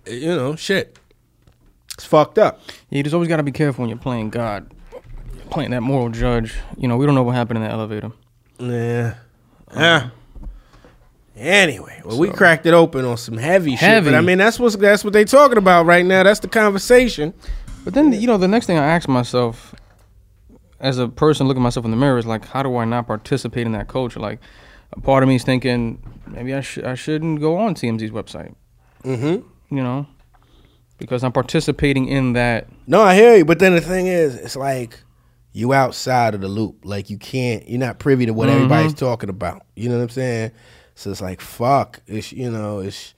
[0.07, 0.97] you know, shit,
[1.93, 2.61] it's fucked up.
[2.89, 4.71] Yeah, you just always got to be careful when you're playing God,
[5.51, 6.55] playing that moral judge.
[6.77, 8.11] You know, we don't know what happened in the elevator.
[8.59, 9.15] Yeah.
[9.75, 10.09] Yeah.
[11.37, 14.77] Anyway, well, we cracked it open on some heavy, shit, but I mean that's what's
[14.77, 16.23] that's what they're talking about right now.
[16.23, 17.33] That's the conversation.
[17.85, 19.73] But then, you know, the next thing I ask myself,
[20.79, 23.65] as a person looking myself in the mirror, is like, how do I not participate
[23.65, 24.19] in that culture?
[24.19, 24.39] Like,
[24.91, 28.55] a part of me is thinking maybe I should I shouldn't go on TMZ's website.
[29.03, 29.75] Mm-hmm.
[29.75, 30.07] You know,
[30.97, 32.67] because I'm participating in that.
[32.87, 34.99] No, I hear you, but then the thing is, it's like
[35.51, 36.79] you outside of the loop.
[36.83, 39.63] Like you can't, you're not privy to what everybody's talking about.
[39.75, 40.51] You know what I'm saying?
[40.95, 42.01] So it's like fuck.
[42.07, 43.14] It's you know, it's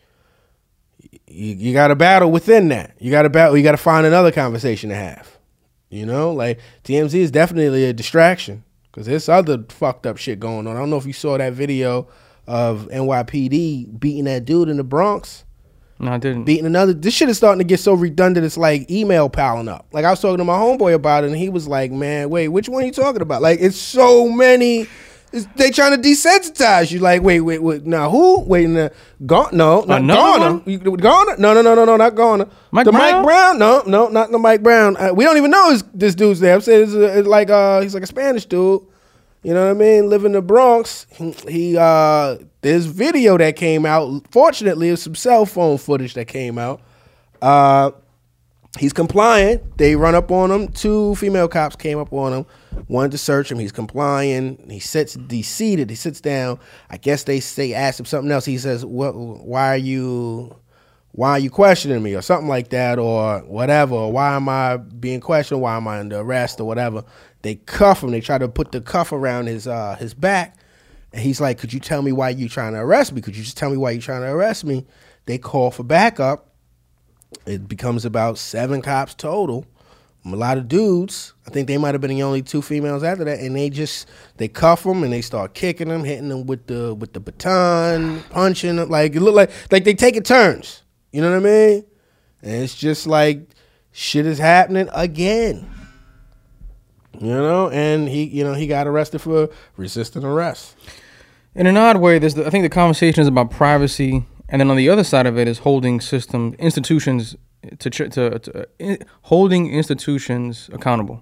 [1.27, 2.95] you, you got to battle within that.
[2.99, 3.57] You got to battle.
[3.57, 5.37] You got to find another conversation to have.
[5.89, 10.67] You know, like TMZ is definitely a distraction because there's other fucked up shit going
[10.67, 10.75] on.
[10.75, 12.07] I don't know if you saw that video
[12.45, 15.43] of NYPD beating that dude in the Bronx
[15.99, 16.43] No, I didn't.
[16.45, 16.93] beating another.
[16.93, 18.45] This shit is starting to get so redundant.
[18.45, 19.85] It's like email piling up.
[19.93, 22.49] Like I was talking to my homeboy about it, and he was like, "Man, wait,
[22.49, 23.41] which one are you talking about?
[23.41, 24.87] Like it's so many.
[25.33, 26.99] It's, they trying to desensitize you.
[26.99, 27.85] Like, wait, wait, wait.
[27.85, 28.41] Now who?
[28.41, 28.89] Wait, no,
[29.25, 30.53] Ga- no, Garner.
[30.63, 30.97] one?
[30.97, 31.35] Garner?
[31.37, 32.47] No, no, no, no, no, not Garner.
[32.71, 33.11] Mike the Brown?
[33.15, 33.59] Mike Brown?
[33.59, 34.95] No, no, not the Mike Brown.
[34.97, 36.55] Uh, we don't even know is this dude's there.
[36.55, 38.81] I'm saying it's, a, it's like uh, he's like a Spanish dude.
[39.43, 40.09] You know what I mean?
[40.09, 41.05] Live in the Bronx.
[41.11, 44.23] He, he uh there's video that came out.
[44.31, 46.81] Fortunately, there's some cell phone footage that came out.
[47.41, 47.91] Uh
[48.77, 49.59] he's complying.
[49.77, 50.69] They run up on him.
[50.69, 52.45] Two female cops came up on him,
[52.87, 53.59] wanted to search him.
[53.59, 54.69] He's complying.
[54.69, 56.59] He sits he's seated, he sits down.
[56.89, 58.45] I guess they say ask him something else.
[58.45, 60.55] He says, What why are you
[61.17, 64.77] why are you questioning me or something like that or whatever or why am i
[64.77, 67.03] being questioned why am i under arrest or whatever
[67.41, 70.55] they cuff him they try to put the cuff around his uh his back
[71.11, 73.43] and he's like could you tell me why you trying to arrest me could you
[73.43, 74.85] just tell me why you trying to arrest me
[75.25, 76.46] they call for backup
[77.45, 79.65] it becomes about seven cops total.
[80.25, 83.23] A lot of dudes i think they might have been the only two females after
[83.23, 86.67] that and they just they cuff them and they start kicking them hitting them with
[86.67, 90.83] the with the baton punching them like it look like like they taking turns.
[91.13, 91.85] You know what i mean?
[92.41, 93.47] And it's just like
[93.93, 95.69] shit is happening again.
[97.19, 97.69] You know?
[97.69, 100.75] And he you know he got arrested for resisting arrest.
[101.55, 104.77] In an odd way, this I think the conversation is about privacy, and then on
[104.77, 107.35] the other side of it is holding system institutions
[107.79, 111.21] to to, to uh, in, holding institutions accountable.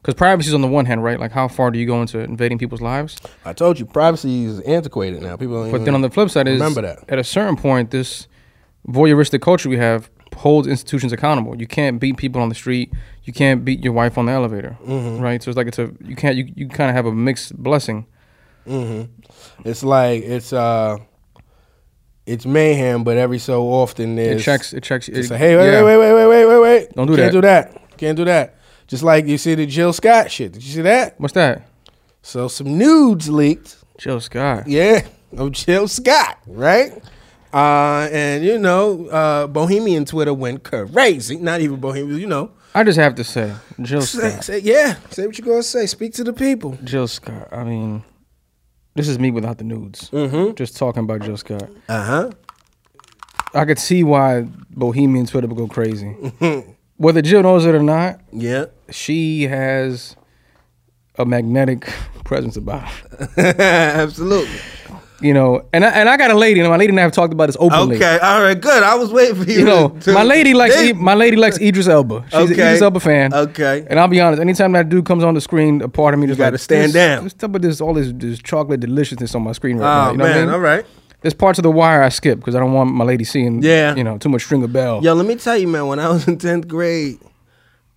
[0.00, 1.18] Because privacy is on the one hand, right?
[1.18, 3.16] Like how far do you go into invading people's lives?
[3.44, 5.36] I told you, privacy is antiquated now.
[5.36, 7.04] People But then on the flip side is remember that.
[7.08, 8.28] at a certain point, this
[8.86, 11.56] voyeuristic culture we have holds institutions accountable.
[11.60, 12.92] You can't beat people on the street.
[13.24, 15.20] You can't beat your wife on the elevator, Mm-hmm.
[15.20, 15.42] right?
[15.42, 18.06] So it's like it's a you can't you, you kind of have a mixed blessing.
[19.64, 20.98] It's like it's uh,
[22.28, 25.08] it's mayhem, but every so often there's It checks it checks.
[25.08, 25.82] It's like, hey, wait, yeah.
[25.82, 26.92] wait, wait, wait, wait, wait, wait.
[26.94, 27.32] Don't do Can't that.
[27.32, 27.96] do that.
[27.98, 28.54] Can't do that.
[28.86, 30.52] Just like you see the Jill Scott shit.
[30.52, 31.18] Did you see that?
[31.20, 31.68] What's that?
[32.22, 33.76] So some nudes leaked.
[33.98, 34.66] Jill Scott.
[34.68, 36.92] Yeah, of Jill Scott, right?
[37.52, 41.36] Uh, and you know, uh, Bohemian Twitter went crazy.
[41.36, 42.50] Not even Bohemian, you know.
[42.74, 44.44] I just have to say, Jill Say, Scott.
[44.44, 45.86] say, yeah, say what you're gonna say.
[45.86, 46.78] Speak to the people.
[46.84, 47.48] Jill Scott.
[47.50, 48.04] I mean,
[48.98, 50.10] this is me without the nudes.
[50.10, 50.54] Mm-hmm.
[50.54, 51.70] Just talking about Jill Scott.
[51.88, 52.30] Uh huh.
[53.54, 56.08] I could see why Bohemian Twitter would go crazy.
[56.98, 58.66] Whether Jill knows it or not, Yeah.
[58.90, 60.16] she has
[61.16, 61.82] a magnetic
[62.24, 63.54] presence about her.
[63.58, 64.58] Absolutely.
[65.20, 67.10] You know, and I, and I got a lady, and my lady and I have
[67.10, 67.96] talked about this openly.
[67.96, 68.18] Okay.
[68.22, 68.60] All right.
[68.60, 68.84] Good.
[68.84, 69.58] I was waiting for you.
[69.60, 72.24] You know, to- my lady likes They- my lady likes Idris Elba.
[72.26, 72.52] She's an Okay.
[72.52, 73.34] Idris Elba fan.
[73.34, 73.84] Okay.
[73.90, 76.28] And I'll be honest, anytime that dude comes on the screen, a part of me
[76.28, 77.22] just gotta like, stand down.
[77.22, 80.10] There's stuff with this all this, this chocolate deliciousness on my screen right Oh now.
[80.12, 80.30] You know man.
[80.34, 80.54] what I mean?
[80.54, 80.86] All right.
[81.22, 83.96] There's parts of the wire I skip because I don't want my lady seeing, Yeah.
[83.96, 85.02] you know, too much Stringer Bell.
[85.02, 85.88] Yo, let me tell you, man.
[85.88, 87.18] When I was in tenth grade,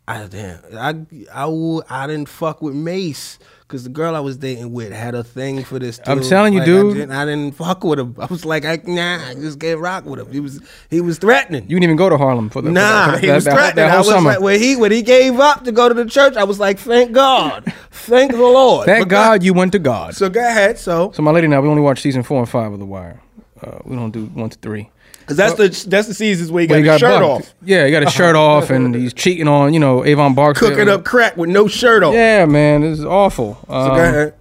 [0.07, 0.95] I damn, I
[1.31, 3.37] I I didn't fuck with Mase
[3.71, 5.97] because the girl I was dating with had a thing for this.
[5.97, 6.07] Dude.
[6.09, 6.91] I'm telling you, Like, dude.
[6.91, 8.15] I didn't, I didn't fuck with him.
[8.19, 10.29] I was like, I, nah, I just can't rock with him.
[10.31, 11.63] He was he was threatening.
[11.63, 13.53] You didn't even go to Harlem for the for Nah, that, he that- was that
[13.53, 13.75] threatening.
[13.77, 14.29] that I whole was summer.
[14.31, 16.77] like, when he when he gave up to go to the church, I was like,
[16.79, 18.85] thank God, thank the Lord.
[18.87, 20.15] Thank But God you went to God.
[20.15, 20.77] So go ahead.
[20.77, 22.85] So So my lady and I, we only watch season four and five of The
[22.85, 23.21] Wire.
[23.61, 24.89] Uh, we don't do one to three.
[25.21, 27.45] Because that's the that's the seasons where But got he your got shirt bucked.
[27.47, 30.69] off, Yeah, he got his shirt off, and he's cheating on you know Avon Barksdale.
[30.69, 32.13] cooking up crack with no shirt on.
[32.13, 33.57] Yeah, man, this is awful.
[33.67, 34.33] So Um, go ahead.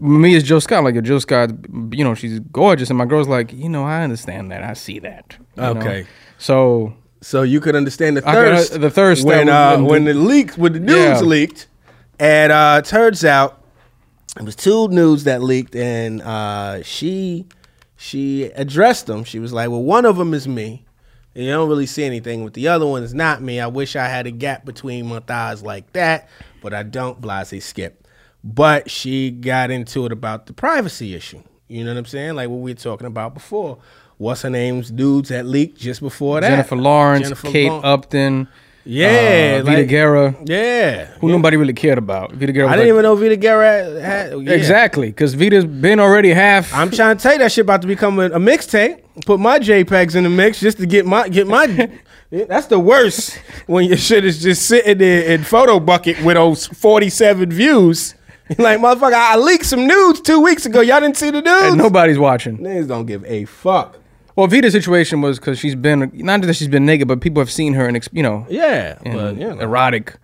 [0.00, 1.50] me as Joe Scott, like a Joe Scott,
[1.92, 4.98] you know, she's gorgeous, and my girl's like, you know, I understand that, I see
[5.00, 5.36] that.
[5.56, 5.70] you know?
[5.70, 6.06] Okay.
[6.38, 8.80] So So you could understand the I could- thirst.
[8.80, 11.20] the thirst when uh, when the leaks when the news Yeah.
[11.20, 11.68] leaked,
[12.18, 13.60] and uh, turns out
[14.38, 17.46] it was two news that leaked, and uh, she
[17.96, 19.24] she addressed them.
[19.24, 20.84] She was like, "Well, one of them is me."
[21.34, 23.58] And you don't really see anything with the other one is not me.
[23.60, 26.28] I wish I had a gap between my thighs like that,
[26.62, 27.20] but I don't.
[27.20, 28.06] Blase skip.
[28.44, 31.42] But she got into it about the privacy issue.
[31.66, 32.34] You know what I'm saying?
[32.36, 33.78] Like what we were talking about before.
[34.18, 36.48] What's her name's dudes that leaked just before that?
[36.48, 38.46] Jennifer Lawrence, Jennifer Kate Law- Upton,
[38.86, 41.06] Yeah, uh, Vida like- Guerra, Yeah.
[41.20, 42.32] who nobody really cared about.
[42.32, 44.32] Vida Guerra, I didn't like- even know Vida Guerra had.
[44.42, 44.52] yeah.
[44.52, 46.74] exactly because Vida's been already half.
[46.74, 48.98] I'm trying to tell you that shit about to become a, a mixtape.
[49.26, 51.88] Put my JPEGs in the mix just to get my get my.
[52.30, 57.50] That's the worst when your shit is just sitting there in Photobucket with those 47
[57.50, 58.14] views.
[58.58, 60.80] like motherfucker, I leaked some nudes two weeks ago.
[60.80, 61.68] Y'all didn't see the nudes.
[61.68, 62.58] and nobody's watching.
[62.58, 63.98] Niggas don't give a fuck.
[64.36, 67.50] Well, Vida's situation was because she's been not that she's been naked, but people have
[67.50, 69.60] seen her in ex- you know Yeah, in but you know.
[69.60, 70.16] erotic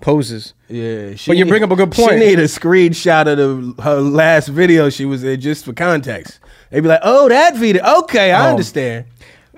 [0.00, 0.54] poses.
[0.68, 2.12] Yeah, she But you bring up a good point.
[2.12, 6.40] She need a screenshot of the, her last video she was in just for context.
[6.70, 7.84] They'd be like, "Oh, that video.
[8.00, 8.50] Okay, I Oh.
[8.50, 9.06] understand."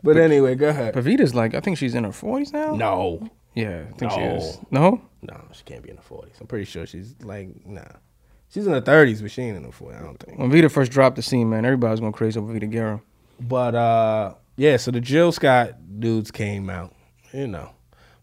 [0.03, 0.95] But, anyway, go ahead.
[0.95, 2.75] But Vida's like I think she's in her forties now.
[2.77, 4.59] No, Yeah, I think she is.
[4.71, 5.01] No.
[5.23, 6.35] no, she can't be in her forties.
[6.41, 7.81] I'm pretty sure she's like, nah,
[8.51, 9.99] she's in her thirties, but she ain't in her forties.
[10.01, 10.39] I don't think.
[10.39, 13.01] When Vida first dropped the scene, man, everybody was going crazy over Vida Guerra.
[13.40, 16.94] But uh, yeah, so the Jill Scott dudes came out,
[17.33, 17.70] you know,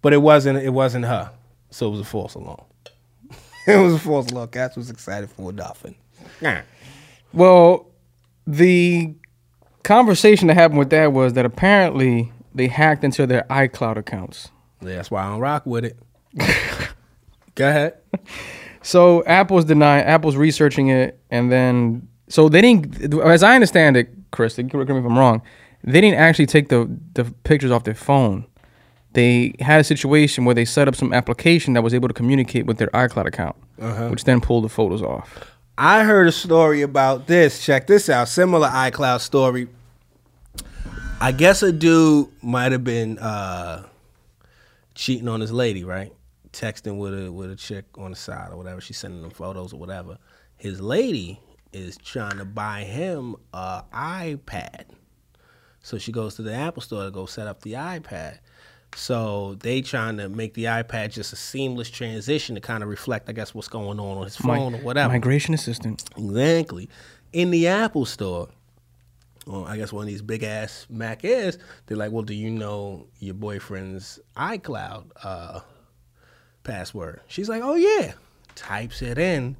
[0.02, 1.32] but it wasn't it wasn't her,
[1.69, 2.63] so it was a false alarm.
[3.67, 4.49] it was a false alarm.
[4.49, 5.95] Cats was excited for nothing.
[6.41, 6.62] Nah.
[7.34, 7.88] Well,
[8.45, 9.15] the
[9.84, 14.49] conversation that happened with that was that apparently they hacked into their iCloud accounts.
[14.82, 15.97] Yeah, that's why I don't rock with it.
[17.56, 17.97] Go ahead.
[18.82, 23.13] So Apple's denying, Apple's researching it, and then so they didn't.
[23.21, 25.41] As I understand it, Chris, correct me if I'm wrong.
[25.84, 28.46] They didn't actually take the the pictures off their phone.
[29.13, 32.65] They had a situation where they set up some application that was able to communicate
[32.65, 33.56] with their iCloud account,
[34.10, 35.52] which then pulled the photos off.
[35.78, 37.63] I heard a story about this.
[37.63, 38.28] Check this out.
[38.28, 39.67] Similar iCloud story.
[41.22, 43.86] I guess a dude might have been uh,
[44.96, 46.12] cheating on his lady, right?
[46.52, 48.81] Texting with a with a chick on the side or whatever.
[48.81, 50.17] She's sending them photos or whatever.
[50.58, 51.40] His lady
[51.74, 54.86] is trying to buy him a iPad.
[55.82, 58.40] So she goes to the Apple store to go set up the iPad.
[58.96, 63.28] So they trying to make the iPad just a seamless transition to kind of reflect,
[63.28, 65.12] I guess, what's going on on his phone or whatever.
[65.12, 66.04] Migration assistant.
[66.15, 66.90] Exactly.
[67.34, 68.50] In the Apple store,
[69.48, 71.58] well, I guess one of these big ass Mac Airs,
[71.88, 75.60] they're like, well, do you know your boyfriend's iCloud uh,
[76.63, 77.21] password.
[77.28, 78.13] She's like, oh yeah.
[78.56, 79.56] Types it in.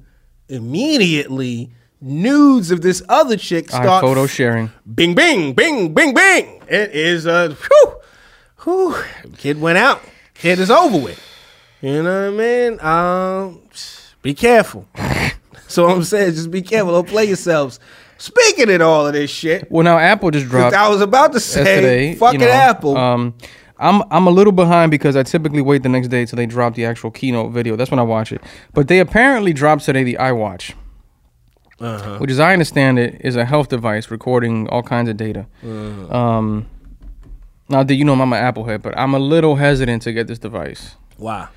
[0.48, 1.72] Immediately,
[2.04, 4.70] nudes of this other chick start photo sharing.
[4.94, 6.60] bing, bing, bing, bing, bing.
[6.68, 7.94] It is a whew,
[8.62, 8.96] whew.
[9.38, 10.02] Kid went out.
[10.34, 11.20] Kid is over with.
[11.80, 12.80] You know what I mean?
[12.80, 13.60] Um,
[14.22, 14.86] be careful.
[15.68, 16.92] so I'm saying, just be careful.
[16.92, 17.80] Don't play yourselves.
[18.16, 21.40] Speaking of all of this shit, Well, now Apple just dropped I was about to
[21.40, 22.14] say, yesterday.
[22.14, 22.96] fucking you know, Apple.
[22.96, 23.34] Um,
[23.76, 26.74] I'm I'm a little behind because I typically wait the next day till they drop
[26.74, 27.74] the actual keynote video.
[27.76, 28.40] That's when I watch it.
[28.72, 30.74] But they apparently dropped today the iWatch,
[31.80, 32.18] Uh-huh.
[32.18, 35.46] which, as I understand it, is a health device recording all kinds of data.
[35.62, 36.16] Uh-huh.
[36.16, 36.66] Um,
[37.68, 40.26] now, do you know I'm an Apple head, but I'm a little hesitant to get
[40.26, 40.94] this device.
[41.18, 41.48] wow.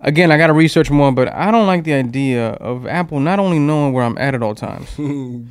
[0.00, 3.38] Again, I got to research more, but I don't like the idea of Apple not
[3.38, 4.90] only knowing where I'm at at all times.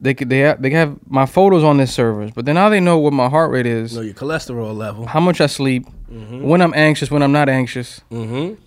[0.00, 2.78] they could they have, they have my photos on their servers, but then now they
[2.78, 5.06] know what my heart rate is, Know your cholesterol level.
[5.06, 8.00] how much I sleep, when I'm anxious, when I'm not anxious.
[8.12, 8.62] Mm-hmm.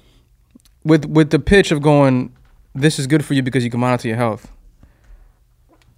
[0.83, 2.35] With with the pitch of going,
[2.75, 4.51] this is good for you because you can monitor your health.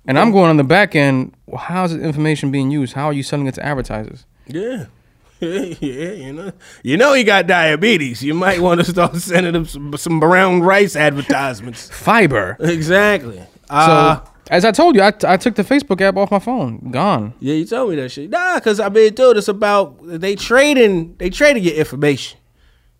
[0.08, 1.34] And I'm going on the back end.
[1.48, 2.94] Well, how's this information being used?
[2.94, 4.26] How are you selling it to advertisers?
[4.46, 4.86] Yeah.
[5.42, 6.52] yeah, you know,
[6.84, 8.24] you know, he got diabetes.
[8.24, 11.90] You might want to start sending him some, some brown rice advertisements.
[11.94, 12.56] Fiber.
[12.60, 13.38] exactly.
[13.38, 14.20] So, Uh,
[14.52, 16.92] as I told you, I, I took the Facebook app off my phone.
[16.92, 17.34] Gone.
[17.40, 18.30] Yeah, you told me that shit.
[18.30, 21.16] Nah, cause I mean, dude, it's about they trading.
[21.18, 22.38] They trading your information.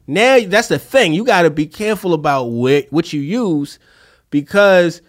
[0.08, 1.14] Now that's the thing.
[1.14, 3.80] You got to be careful about what what you use,
[4.30, 5.02] because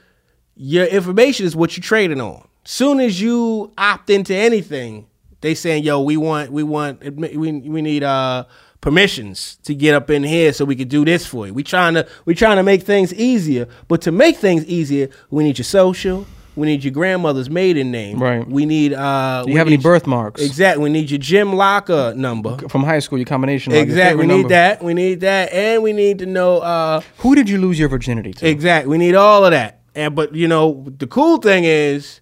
[0.56, 2.46] your information is what you're trading on.
[2.64, 5.06] Soon as you opt into anything,
[5.40, 8.44] they saying, "Yo, we want, we want, we we need uh
[8.80, 11.52] permissions to get up in here so we could do this for you.
[11.52, 15.44] We trying to we trying to make things easier, but to make things easier, we
[15.44, 16.26] need your social."
[16.56, 18.18] We need your grandmother's maiden name.
[18.18, 18.46] Right.
[18.48, 18.94] We need.
[18.94, 20.40] uh Do you we have any birthmarks?
[20.42, 20.82] Exactly.
[20.82, 22.56] We need your gym Locker number.
[22.68, 23.74] From high school, your combination.
[23.74, 24.22] Exactly.
[24.22, 24.48] We need number.
[24.48, 24.82] that.
[24.82, 26.58] We need that, and we need to know.
[26.58, 28.48] uh Who did you lose your virginity to?
[28.48, 28.90] Exactly.
[28.90, 29.80] We need all of that.
[29.94, 32.20] And but you know the cool thing is.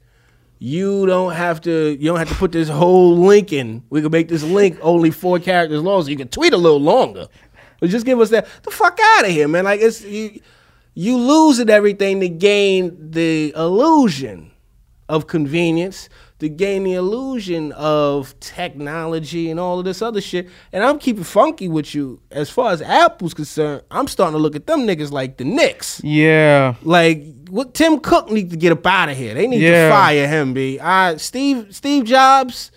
[0.60, 1.90] You don't have to.
[2.00, 3.82] You don't have to put this whole link in.
[3.90, 6.80] We can make this link only four characters long, so you can tweet a little
[6.80, 7.26] longer.
[7.80, 8.46] But just give us that.
[8.62, 9.64] The fuck out of here, man!
[9.64, 10.40] Like it's you.
[10.94, 14.52] You losing everything to gain the illusion
[15.08, 20.48] of convenience, to gain the illusion of technology and all of this other shit.
[20.72, 23.82] And I'm keeping funky with you as far as Apple's concerned.
[23.90, 26.00] I'm starting to look at them niggas like the Knicks.
[26.04, 26.74] Yeah.
[26.82, 29.34] Like what Tim Cook need to get up out of here.
[29.34, 29.88] They need Yeah.
[29.88, 30.78] to fire him, B.
[30.80, 32.70] I Steve Steve Jobs.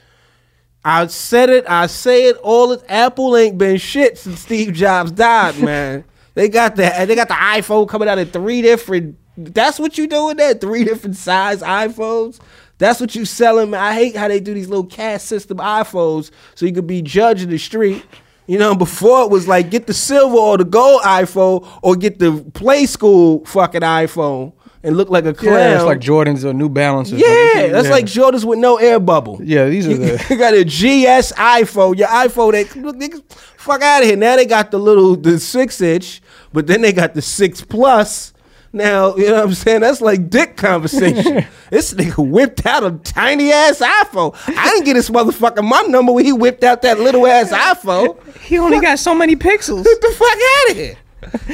[0.84, 5.11] I said it, I say it all the Apple ain't been shit since Steve Jobs
[5.11, 6.03] died, man.
[6.38, 10.08] They got the they got the iPhone coming out in three different that's what you
[10.08, 10.54] doing there?
[10.54, 12.40] Three different size iPhones?
[12.78, 13.74] That's what you selling.
[13.74, 17.44] I hate how they do these little cash system iPhones so you could be judged
[17.44, 18.06] in the street.
[18.46, 22.20] You know, before it was like get the silver or the gold iPhone or get
[22.20, 24.54] the play school fucking iPhone
[24.88, 25.54] and look like a clown.
[25.54, 27.20] Yeah, it's like Jordans or New Balances.
[27.20, 27.92] Yeah, that's Yeah.
[27.94, 29.40] like Jordans with no air bubble.
[29.44, 31.98] Yeah, these are You, the- you got a GS iPhone.
[31.98, 33.22] Your iPhone, look, niggas,
[33.58, 34.18] fuck out of here.
[34.18, 36.22] Now they got the little the six inch,
[36.54, 38.34] but then they got the six plus.
[38.74, 39.82] Now you know what I'm saying.
[39.82, 41.46] That's like dick conversation.
[41.72, 44.36] this nigga whipped out a tiny ass iPhone.
[44.48, 48.18] I didn't get this motherfucker my number when he whipped out that little ass iPhone.
[48.40, 49.84] He only got so many pixels.
[49.84, 50.98] Get the fuck out of here.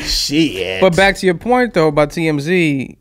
[0.04, 0.82] Shit.
[0.82, 2.98] But back to your point though about TMZ,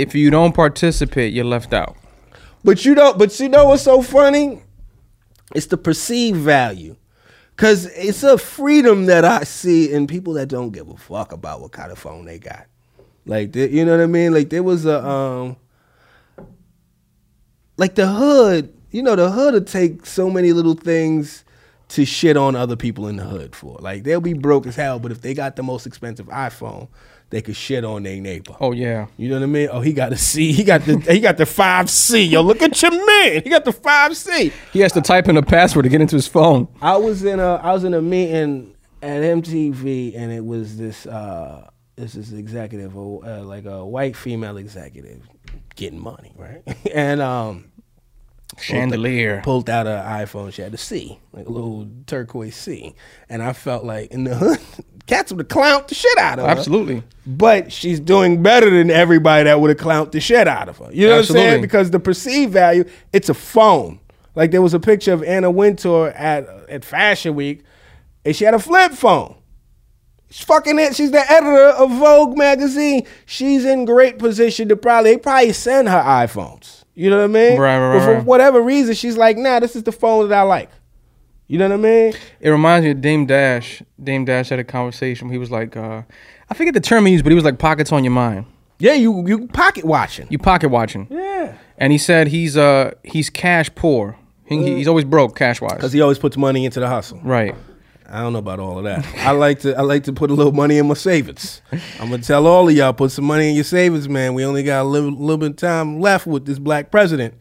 [0.00, 1.96] if you don't participate, you're left out.
[2.64, 4.62] But you know, but you know what's so funny?
[5.54, 6.96] It's the perceived value.
[7.56, 11.60] Cause it's a freedom that I see in people that don't give a fuck about
[11.60, 12.66] what kind of phone they got.
[13.26, 14.32] Like you know what I mean?
[14.32, 15.56] Like there was a um
[17.76, 21.44] like the hood, you know, the hood will take so many little things
[21.88, 23.78] to shit on other people in the hood for.
[23.80, 26.88] Like they'll be broke as hell, but if they got the most expensive iPhone,
[27.30, 28.56] they could shit on their neighbor.
[28.60, 29.06] Oh yeah.
[29.16, 29.68] You know what I mean?
[29.70, 30.52] Oh, he got a C.
[30.52, 32.22] He got the he got the five C.
[32.22, 33.42] Yo, look at your man.
[33.42, 34.52] He got the five C.
[34.72, 36.68] He has to type in a password to get into his phone.
[36.80, 41.06] I was in a I was in a meeting at MTV, and it was this
[41.06, 45.28] uh this is executive, uh, like a white female executive,
[45.74, 46.62] getting money, right?
[46.94, 47.72] and um,
[48.60, 49.40] Chandelier.
[49.44, 50.52] pulled out an iPhone.
[50.52, 52.94] She had a C, like a little turquoise C,
[53.28, 54.58] and I felt like in the hood,
[55.06, 56.50] cats would have clowned the shit out of her.
[56.50, 57.02] Absolutely.
[57.26, 60.88] but she's doing better than everybody that would have clowned the shit out of her.
[60.92, 61.60] You know what I'm saying?
[61.60, 64.00] Because the perceived value, it's a phone.
[64.34, 67.64] Like there was a picture of Anna Wintour at at Fashion Week,
[68.24, 69.34] and she had a flip phone.
[70.30, 70.94] She's fucking it.
[70.94, 73.06] She's the editor of Vogue magazine.
[73.26, 76.77] She's in great position to probably they probably send her iPhones.
[76.98, 77.60] You know what I mean?
[77.60, 78.24] Right, right, But for right.
[78.24, 80.68] whatever reason, she's like, nah, this is the phone that I like.
[81.46, 82.12] You know what I mean?
[82.40, 83.84] It reminds me of Dame Dash.
[84.02, 85.28] Dame Dash had a conversation.
[85.28, 86.02] Where he was like, uh,
[86.50, 88.46] I forget the term he used, but he was like pockets on your mind.
[88.80, 90.26] Yeah, you you pocket watching.
[90.28, 91.06] You pocket watching.
[91.08, 91.56] Yeah.
[91.78, 94.16] And he said he's uh he's cash poor.
[94.46, 95.74] He, he's always broke cash wise.
[95.74, 97.20] Because he always puts money into the hustle.
[97.22, 97.54] Right.
[98.10, 99.06] I don't know about all of that.
[99.18, 101.60] I like to I like to put a little money in my savings.
[102.00, 104.34] I'm gonna tell all of y'all put some money in your savings, man.
[104.34, 107.34] We only got a little, little bit of time left with this black president.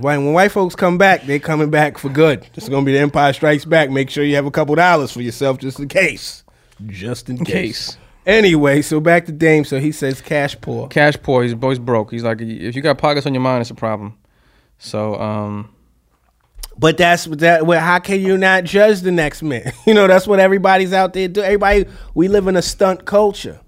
[0.00, 2.46] When white folks come back, they're coming back for good.
[2.54, 3.90] This is gonna be the Empire Strikes Back.
[3.90, 6.42] Make sure you have a couple dollars for yourself just in case.
[6.86, 7.90] Just in, case.
[7.90, 7.96] case.
[8.26, 9.64] Anyway, so back to Dame.
[9.64, 10.88] So he says cash poor.
[10.88, 11.42] Cash poor.
[11.42, 12.10] He's always broke.
[12.10, 14.16] He's like, if you got pockets on your mind, it's a problem.
[14.78, 15.73] So um,
[16.78, 17.66] But that's that.
[17.66, 19.72] Well, how can you not judge the next man?
[19.86, 21.42] You know, that's what everybody's out there do.
[21.42, 23.60] Everybody, we live in a stunt culture.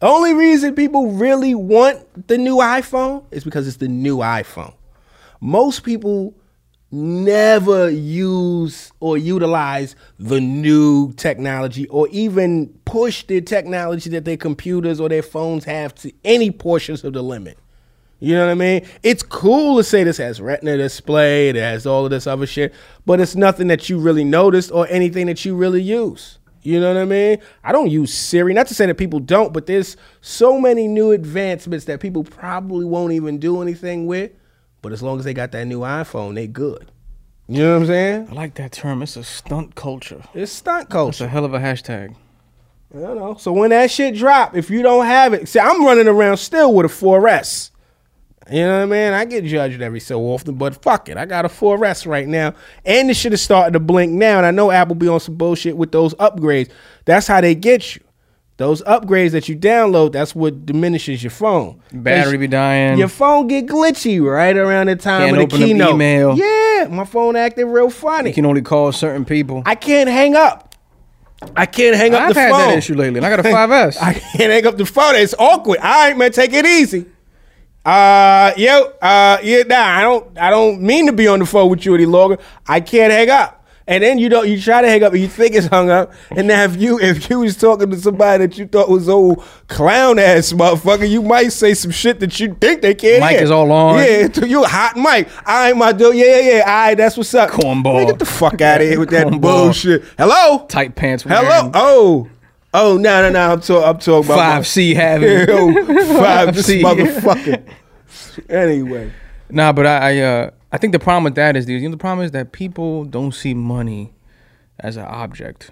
[0.00, 4.74] Only reason people really want the new iPhone is because it's the new iPhone.
[5.40, 6.34] Most people
[6.90, 15.00] never use or utilize the new technology or even push the technology that their computers
[15.00, 17.56] or their phones have to any portions of the limit.
[18.22, 18.86] You know what I mean?
[19.02, 22.72] It's cool to say this has retina display, it has all of this other shit,
[23.04, 26.38] but it's nothing that you really noticed or anything that you really use.
[26.62, 27.38] You know what I mean?
[27.64, 28.54] I don't use Siri.
[28.54, 32.84] Not to say that people don't, but there's so many new advancements that people probably
[32.84, 34.30] won't even do anything with.
[34.82, 36.92] But as long as they got that new iPhone, they good.
[37.48, 38.28] You know what I'm saying?
[38.30, 39.02] I like that term.
[39.02, 40.22] It's a stunt culture.
[40.32, 41.08] It's stunt culture.
[41.10, 42.14] It's a hell of a hashtag.
[42.94, 43.34] I don't know.
[43.34, 46.72] So when that shit drop, if you don't have it, see, I'm running around still
[46.72, 47.71] with a 4S.
[48.52, 49.12] You know what I mean?
[49.14, 51.16] I get judged every so often, but fuck it.
[51.16, 52.54] I got a 4S right now.
[52.84, 54.36] And the shit is starting to blink now.
[54.38, 56.70] And I know Apple be on some bullshit with those upgrades.
[57.06, 58.02] That's how they get you.
[58.58, 61.80] Those upgrades that you download, that's what diminishes your phone.
[61.92, 62.98] Battery be dying.
[62.98, 65.94] Your phone get glitchy right around the time Can't of the open keynote.
[65.94, 66.36] email.
[66.38, 68.28] Yeah, my phone acting real funny.
[68.30, 69.62] You can only call certain people.
[69.64, 70.74] I can't hang up.
[71.56, 74.00] I can't hang up I've the had that issue lately, and I got a 5S.
[74.00, 75.16] I can't hang up the phone.
[75.16, 75.78] It's awkward.
[75.78, 77.06] All right, man, take it easy.
[77.84, 81.68] Uh, yo, uh, yeah, nah, I don't, I don't mean to be on the phone
[81.70, 82.38] with you any longer.
[82.66, 83.58] I can't hang up.
[83.84, 86.12] And then you don't, you try to hang up, and you think it's hung up.
[86.30, 89.42] And now if you, if you was talking to somebody that you thought was old
[89.66, 93.42] clown ass motherfucker, you might say some shit that you think they can't Mike hear.
[93.42, 93.96] is all on.
[93.98, 95.28] Yeah, to you hot mic.
[95.44, 96.14] All right, my dude.
[96.14, 96.58] Yeah, yeah, yeah.
[96.60, 97.50] All right, that's what's up.
[97.50, 97.96] Cornball.
[97.96, 99.40] Man, get the fuck out of here with that Cornball.
[99.40, 100.04] bullshit.
[100.16, 100.64] Hello.
[100.68, 101.24] Tight pants.
[101.24, 101.42] Hello.
[101.42, 102.28] wearing, Oh.
[102.74, 103.52] Oh no no no!
[103.52, 103.88] I'm talking.
[103.88, 105.46] I'm talking about Five C having.
[106.16, 107.62] five C motherfucker.
[108.48, 109.12] Anyway,
[109.50, 111.90] Nah, but I I, uh, I think the problem with that is the, you know,
[111.90, 114.14] the problem is that people don't see money
[114.80, 115.70] as an object.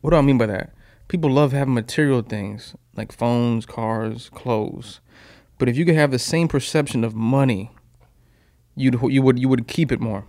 [0.00, 0.72] What do I mean by that?
[1.06, 5.00] People love having material things like phones, cars, clothes.
[5.58, 7.70] But if you could have the same perception of money,
[8.74, 10.24] you'd you would you would keep it more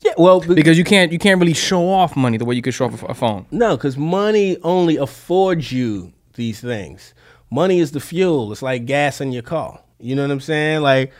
[0.00, 0.12] yeah.
[0.16, 2.74] Well, be- because you can't you can't really show off money the way you could
[2.74, 3.46] show off a, a phone.
[3.50, 7.14] no, because money only affords you these things.
[7.50, 8.52] Money is the fuel.
[8.52, 9.80] It's like gas in your car.
[9.98, 10.82] You know what I'm saying?
[10.82, 11.12] Like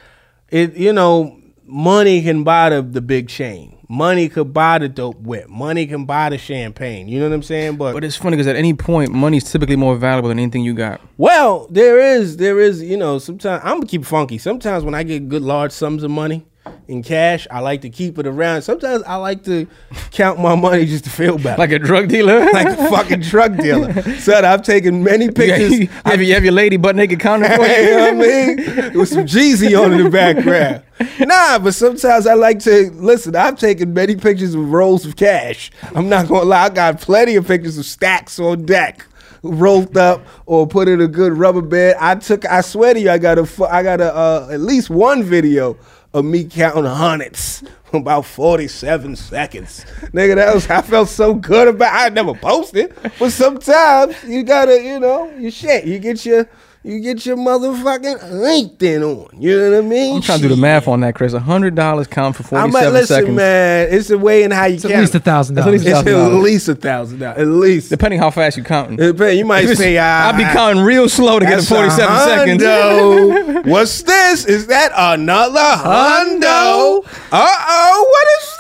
[0.51, 0.75] it.
[0.77, 3.75] You know, money can buy the, the big chain.
[3.91, 5.49] Money could buy the dope whip.
[5.49, 7.09] Money can buy the champagne.
[7.09, 7.77] You know what I'm saying?
[7.79, 10.63] But, But it's funny because at any point, money is typically more valuable than anything
[10.63, 11.01] you got.
[11.17, 14.37] well, there is there is you know sometimes I'm gonna keep funky.
[14.39, 16.47] Sometimes when I get good large sums of money
[16.89, 18.63] in cash, I like to keep it around.
[18.63, 19.67] Sometimes I like to
[20.11, 21.59] count my money just to feel better.
[21.59, 22.41] Like a drug dealer.
[22.53, 23.93] like a fucking drug dealer.
[24.19, 25.79] Son, I've taken many pictures.
[25.79, 27.91] you, have, you have your lady butt naked counting for you you.
[27.91, 28.99] know what I mean?
[28.99, 30.83] With some Jeezy on in the background.
[31.21, 33.37] Nah, but sometimes I like to listen.
[33.37, 35.71] I've taken many pictures of rolls of cash.
[35.95, 39.05] I'm not gonna lie, I got plenty of pictures of stacks on deck.
[39.45, 41.97] Rolled up or put in a good rubber band.
[42.01, 42.45] I took.
[42.45, 43.69] I swear to you, I got a.
[43.71, 45.77] I got a uh, at least one video
[46.15, 49.85] of me counting hundreds for about forty-seven seconds.
[50.13, 50.69] Nigga, that was.
[50.71, 51.93] I felt so good about.
[51.93, 55.85] I never posted, but sometimes you gotta, you know, you shit.
[55.85, 56.49] You get your.
[56.89, 59.39] You get your motherfucking LinkedIn on.
[59.43, 60.17] You know what I mean?
[60.17, 61.35] I'm trying to do the math on that, Chris.
[61.35, 63.37] hundred dollars count for I'm forty like, listen, seconds.
[63.37, 63.89] man.
[63.91, 64.95] It's the way in how you It's count.
[64.95, 65.85] at least a thousand dollars.
[65.85, 67.39] It's at least a thousand dollars.
[67.41, 67.91] At least.
[67.91, 68.99] Depending how fast you counting.
[68.99, 72.17] It You might say, ah, I'll be counting real slow to get to forty seven
[72.21, 72.63] seconds.
[72.63, 73.67] hundo.
[73.71, 74.47] What's this?
[74.47, 77.05] Is that another hundo?
[77.31, 78.07] Uh oh.
[78.11, 78.59] What is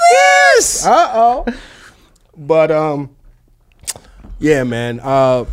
[0.66, 0.86] this?
[0.86, 1.46] Uh oh.
[2.36, 3.08] But um,
[4.38, 5.00] yeah, man.
[5.02, 5.46] Uh,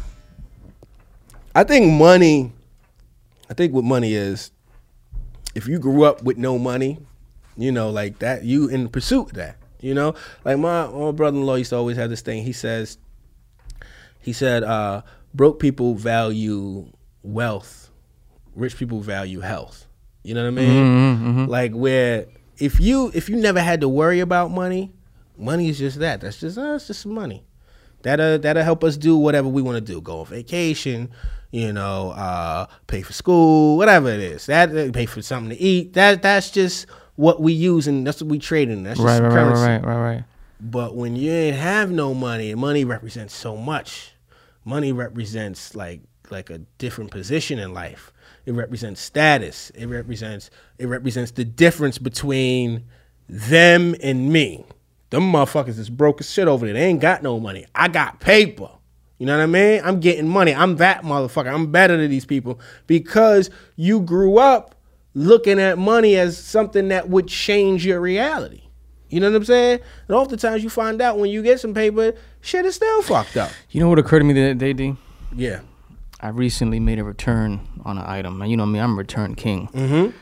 [1.55, 2.51] I think money.
[3.49, 4.51] I think what money is.
[5.53, 6.99] If you grew up with no money,
[7.55, 9.57] you know, like that, you in pursuit of that.
[9.79, 12.43] You know, like my my brother-in-law used to always have this thing.
[12.43, 12.97] He says,
[14.19, 16.87] he said, uh, broke people value
[17.23, 17.89] wealth,
[18.55, 19.87] rich people value health.
[20.23, 21.47] You know what I mean?
[21.47, 22.25] Like where
[22.57, 24.91] if you if you never had to worry about money,
[25.37, 26.21] Money is just that.
[26.21, 27.43] That's just uh, it's just money.
[28.03, 29.99] That'll that'll help us do whatever we want to do.
[30.01, 31.11] Go on vacation,
[31.51, 34.45] you know, uh, pay for school, whatever it is.
[34.47, 35.93] That pay for something to eat.
[35.93, 38.83] That that's just what we use and that's what we trade in.
[38.83, 39.61] That's right, right, currency.
[39.61, 40.23] right, right, right, right.
[40.59, 44.13] But when you ain't have no money, money represents so much.
[44.63, 48.11] Money represents like like a different position in life.
[48.45, 49.69] It represents status.
[49.71, 52.85] It represents it represents the difference between
[53.27, 54.65] them and me.
[55.09, 56.73] Them motherfuckers is broke as shit over there.
[56.73, 57.65] They ain't got no money.
[57.73, 58.69] I got paper.
[59.17, 59.81] You know what I mean?
[59.83, 60.53] I'm getting money.
[60.53, 61.53] I'm that motherfucker.
[61.53, 64.75] I'm better than these people because you grew up
[65.13, 68.61] looking at money as something that would change your reality.
[69.09, 69.79] You know what I'm saying?
[70.09, 73.51] And oftentimes you find out when you get some paper, shit is still fucked up.
[73.69, 74.95] You know what occurred to me that day, D?
[75.33, 75.61] Yeah.
[76.19, 78.41] I recently made a return on an item.
[78.41, 79.67] And you know me, I'm a return king.
[79.69, 80.17] Mm-hmm.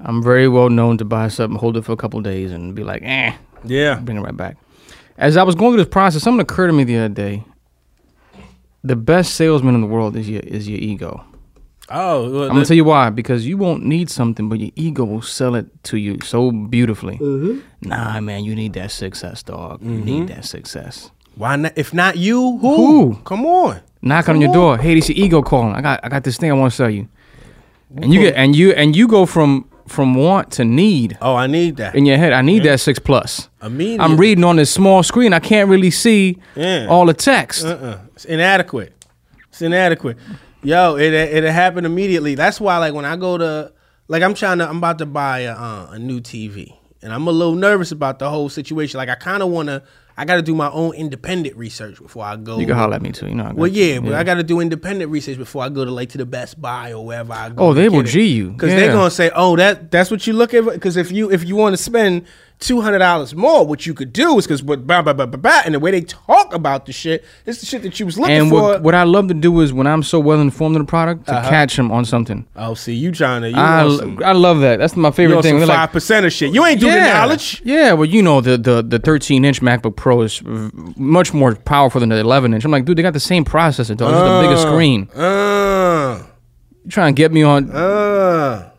[0.00, 2.82] I'm very well known to buy something, hold it for a couple days, and be
[2.84, 3.96] like, eh, Yeah.
[4.00, 4.56] bring it right back.
[5.18, 7.44] As I was going through this process, something occurred to me the other day.
[8.84, 11.24] The best salesman in the world is your is your ego.
[11.88, 13.10] Oh, well, I'm gonna tell you why.
[13.10, 17.18] Because you won't need something, but your ego will sell it to you so beautifully.
[17.18, 17.88] Mm-hmm.
[17.88, 19.82] Nah, man, you need that success, dog.
[19.82, 20.34] You need mm-hmm.
[20.34, 21.10] that success.
[21.36, 21.72] why not?
[21.76, 22.76] If not you, who?
[22.76, 23.14] Who?
[23.24, 23.80] Come on.
[24.00, 24.78] Knock on your door.
[24.78, 25.74] Hey, this your ego calling.
[25.74, 27.08] I got I got this thing I want to sell you.
[27.96, 31.46] And you get and you and you go from from want to need Oh, I
[31.46, 31.94] need that.
[31.94, 32.32] in your head.
[32.32, 33.48] I need that six plus.
[33.62, 34.04] Immediately.
[34.04, 35.32] I'm reading on this small screen.
[35.32, 36.86] I can't really see Yeah.
[36.88, 37.64] all the text.
[37.64, 37.98] Uh-uh.
[38.14, 38.92] It's inadequate.
[39.50, 40.16] It's inadequate.
[40.62, 42.34] Yo, it it happened immediately.
[42.34, 43.72] That's why, like, when I go to,
[44.08, 46.72] like, I'm trying to, I'm about to buy a, uh, a new TV,
[47.02, 48.98] and I'm a little nervous about the whole situation.
[48.98, 49.82] Like, I kind of want to,
[50.16, 52.58] I got to do my own independent research before I go.
[52.58, 53.28] You can holler at me too.
[53.28, 53.52] You know.
[53.54, 56.18] Well, yeah, but I got to do independent research before I go to like to
[56.18, 57.62] the Best Buy or wherever I go.
[57.68, 58.06] Oh, they will it.
[58.06, 58.50] G you.
[58.50, 58.76] because Yeah.
[58.80, 61.56] they're gonna say, "Oh, that that's what you look at." Because if you if you
[61.56, 62.24] want to spend
[62.62, 65.38] two hundred dollars more, what you could do is because what blah blah blah blah
[65.38, 68.18] blah, and the way they talk about the shit, it's the shit that you was
[68.18, 68.62] looking And for.
[68.62, 71.28] what, what I love to do is when I'm so well informed of the product
[71.28, 71.42] Uh-huh.
[71.42, 72.46] to catch them on something.
[72.56, 74.78] oh, see, you trying to you I, some, I love that.
[74.78, 75.52] That's my you favorite thing.
[75.52, 76.54] some They're five like, percent of shit.
[76.54, 77.60] You ain't doing the knowledge.
[77.64, 81.54] Yeah, well, you know the the the 13 inch MacBook Pro is v- much more
[81.54, 82.64] powerful than the 11 inch.
[82.64, 84.08] I'm like, dude, they got the same processor, though.
[84.08, 85.08] It's just a bigger screen.
[85.14, 86.22] Uh,
[86.84, 87.70] You trying to get me on?
[87.70, 88.70] uh.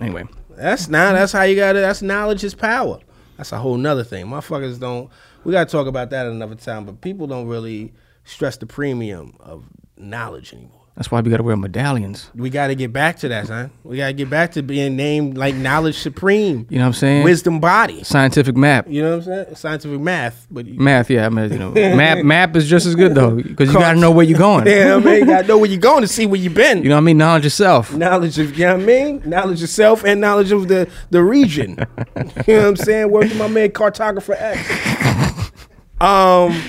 [0.00, 0.24] Anyway,
[0.60, 1.12] That's now.
[1.12, 1.80] That's how you got it.
[1.80, 2.98] That's knowledge is power.
[3.38, 4.26] That's a whole nother thing.
[4.26, 5.10] Motherfuckers don't.
[5.42, 6.84] We gotta talk about that another time.
[6.84, 7.94] But people don't really
[8.24, 9.64] stress the premium of
[9.96, 10.79] knowledge anymore.
[11.00, 12.30] That's why we got to wear medallions.
[12.34, 13.70] We got to get back to that, son.
[13.84, 16.92] We got to get back to being named like knowledge supreme, You know what I'm
[16.92, 17.24] saying?
[17.24, 18.04] wisdom body.
[18.04, 18.84] Scientific map.
[18.86, 19.54] You know what I'm saying?
[19.56, 23.14] Scientific math, but Math, yeah, I mean, you know, map map is just as good
[23.14, 24.66] though because you got to know where you're going.
[24.66, 26.82] yeah, I mean, you got to know where you're going to see where you've been.
[26.82, 27.16] You know what I mean?
[27.16, 27.94] Knowledge yourself.
[27.94, 29.22] knowledge of you know what I mean?
[29.24, 31.78] Knowledge of self and knowledge of the the region.
[32.46, 33.10] you know what I'm saying?
[33.10, 35.50] Work with my man cartographer X.
[35.98, 36.60] Um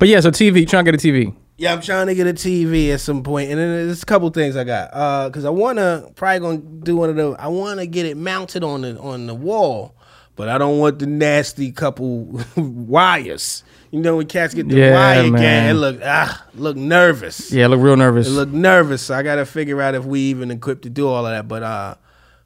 [0.00, 1.32] But yeah, so TV, trying to get a TV.
[1.58, 4.30] Yeah, I'm trying to get a TV at some point, and then there's a couple
[4.30, 4.90] things I got.
[4.92, 7.36] Uh, cause I wanna probably gonna do one of the.
[7.38, 9.94] I wanna get it mounted on the on the wall,
[10.36, 13.64] but I don't want the nasty couple wires.
[13.90, 15.70] You know when cats get the Yeah, wire gang, man.
[15.70, 17.50] it look ah look nervous.
[17.50, 18.28] Yeah, look real nervous.
[18.28, 19.02] It look nervous.
[19.02, 21.48] So I gotta figure out if we even equipped to do all of that.
[21.48, 21.94] But uh,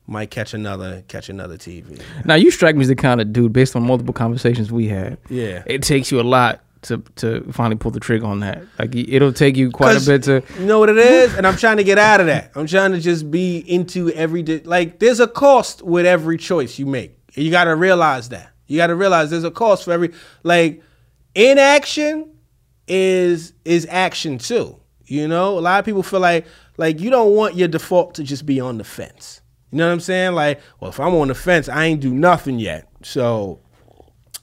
[0.07, 2.01] might catch another catch another TV.
[2.25, 5.19] Now you strike me as the kind of dude, based on multiple conversations we had.
[5.29, 5.63] Yeah.
[5.67, 8.63] it takes you a lot to to finally pull the trigger on that.
[8.79, 10.43] Like it'll take you quite a bit to.
[10.59, 12.53] You know what it is, and I'm trying to get out of that.
[12.55, 14.61] I'm trying to just be into every day.
[14.65, 17.19] Like there's a cost with every choice you make.
[17.35, 18.51] You got to realize that.
[18.67, 20.13] You got to realize there's a cost for every
[20.43, 20.83] like
[21.35, 22.31] inaction
[22.89, 24.79] is is action too.
[25.05, 28.23] You know, a lot of people feel like like you don't want your default to
[28.23, 29.41] just be on the fence.
[29.71, 30.35] You know what I'm saying?
[30.35, 32.89] Like, well, if I'm on the fence, I ain't do nothing yet.
[33.03, 33.61] So,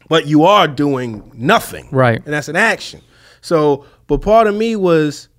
[0.10, 2.18] but you are doing nothing, Right.
[2.26, 3.02] And that's an action.
[3.42, 5.30] So, but part of me was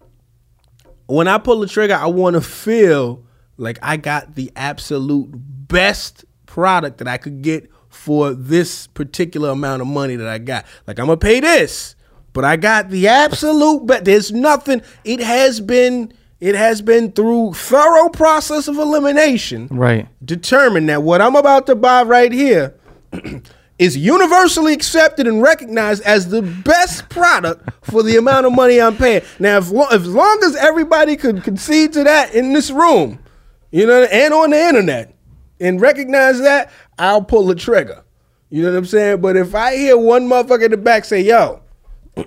[1.07, 3.23] when I pull the trigger, I want to feel
[3.59, 9.83] like I got the absolute best product that I could get for this particular amount
[9.83, 10.65] of money that I got.
[10.87, 11.95] Like I'm gonna pay this,
[12.33, 14.05] but I got the absolute best.
[14.05, 14.81] There's nothing.
[15.05, 16.13] It has been.
[16.41, 20.09] It has been through thorough process of elimination Right.
[20.25, 22.75] determined that what I'm about to buy right here
[23.81, 28.95] is universally accepted and recognized as the best product for the amount of money I'm
[28.95, 29.23] paying.
[29.39, 33.19] Now, if, lo- as long as everybody could concede to that in this room,
[33.71, 35.17] you know, and on the internet,
[35.61, 38.05] and recognize that, I'll pull the trigger.
[38.51, 39.23] You know what I'm saying?
[39.23, 41.63] But if I hear one motherfucker in the back say, yo,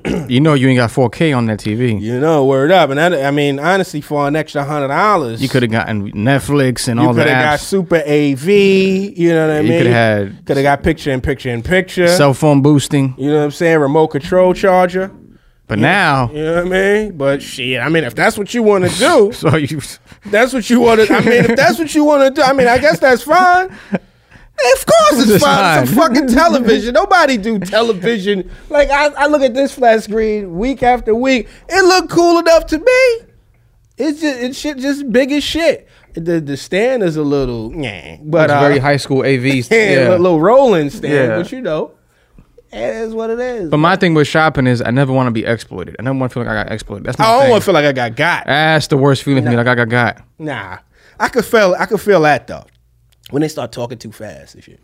[0.30, 2.00] you know you ain't got 4K on that TV.
[2.02, 2.90] You know, word up.
[2.90, 6.88] And I, I mean, honestly, for an extra hundred dollars, You could have gotten Netflix
[6.88, 8.48] and you all the could have got super AV.
[8.48, 9.78] You know what I You mean?
[9.80, 12.08] coulda had- could have got picture in picture in picture.
[12.08, 13.16] cell phone boosting.
[13.18, 13.80] you know what I'm saying?
[13.80, 15.12] Remote control charger.
[15.66, 17.18] But now, You know what I mean?
[17.18, 19.80] But shit, I mean, if that's what you want to do, so you
[20.26, 21.14] that's what you want to.
[21.14, 23.76] I mean, if that's what you want to do, I mean, I guess that's fine.
[24.76, 25.84] Of course it's It's fine.
[25.84, 26.94] It's a fucking television.
[26.94, 28.50] Nobody do television.
[28.70, 31.48] Like I, I look at this flat screen week after week.
[31.68, 33.28] It looked cool enough to me.
[33.98, 35.88] It's just it's shit just big as shit.
[36.14, 39.46] The the stand is a little yeah, but it's uh, very high school AV.
[39.46, 40.10] yeah, Yeah.
[40.10, 41.14] a little rolling stand.
[41.14, 41.38] Yeah.
[41.38, 41.92] But you know,
[42.72, 43.70] it is what it is.
[43.70, 45.96] But my thing with shopping is I never want to be exploited.
[46.00, 47.06] I never want to feel like I got exploited.
[47.06, 48.46] That's my I don't want to feel like I got got.
[48.46, 49.58] That's the worst feeling for me.
[49.58, 50.22] Like I got got.
[50.40, 50.78] Nah,
[51.20, 52.66] I could feel I could feel that though
[53.34, 54.80] when they start talking too fast and shit.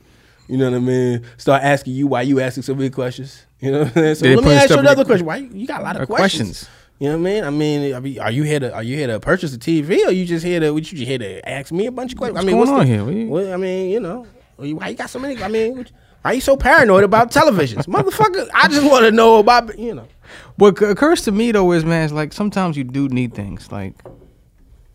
[0.47, 1.23] You know what I mean?
[1.37, 3.45] Start asking you why you asking so many questions.
[3.61, 4.15] You know what I mean?
[4.15, 5.25] So They let me ask you another your- question.
[5.27, 6.49] Why you, you got a lot of Uh, questions.
[6.63, 6.69] questions.
[6.99, 7.43] You know what I mean?
[7.43, 10.05] I mean, I mean, are you here to are you here to purchase a TV
[10.07, 12.17] or you just here to what you just here to ask me a bunch of
[12.17, 12.35] questions?
[12.35, 13.03] What's I mean, going what's on the, here?
[13.05, 14.25] What you- what- I mean, you know,
[14.55, 15.41] why you got so many?
[15.43, 15.91] I mean, what-
[16.21, 18.49] why are you so paranoid about televisions, motherfucker?
[18.53, 20.07] I just want to know about you know.
[20.55, 23.93] What occurs to me though is, man, it's like sometimes you do need things, like,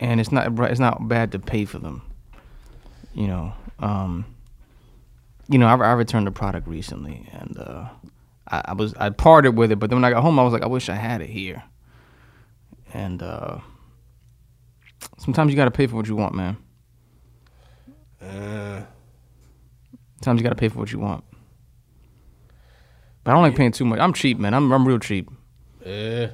[0.01, 2.01] and it's not it's not bad to pay for them.
[3.15, 4.27] You know, um,
[5.49, 7.89] you know, I, I returned the product recently, and uh,
[8.49, 10.53] I, I was I parted with it, but then when I got home, I was
[10.53, 11.63] like, I wish I had it here.
[12.93, 13.59] And uh,
[15.19, 16.57] sometimes you got to pay for what you want, man.
[18.21, 18.83] Uh,
[20.25, 21.23] Sometimes you got to pay for what you want.
[23.23, 24.01] But I don't like paying too much.
[24.01, 24.55] I'm cheap, man.
[24.55, 25.29] I'm I'm real cheap.
[25.85, 26.31] Yeah.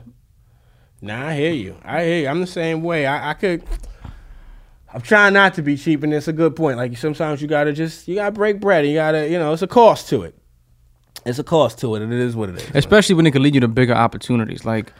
[1.00, 1.76] Nah, I hear you.
[1.84, 2.28] I hear you.
[2.28, 3.06] I'm the same way.
[3.06, 3.64] I, I could.
[4.92, 6.76] I'm trying not to be cheap, and it's a good point.
[6.76, 8.84] Like sometimes you gotta just you gotta break bread.
[8.84, 10.34] And you gotta you know it's a cost to it.
[11.26, 12.70] It's a cost to it, and it is what it is.
[12.74, 14.64] especially when it can lead you to bigger opportunities.
[14.64, 14.92] Like,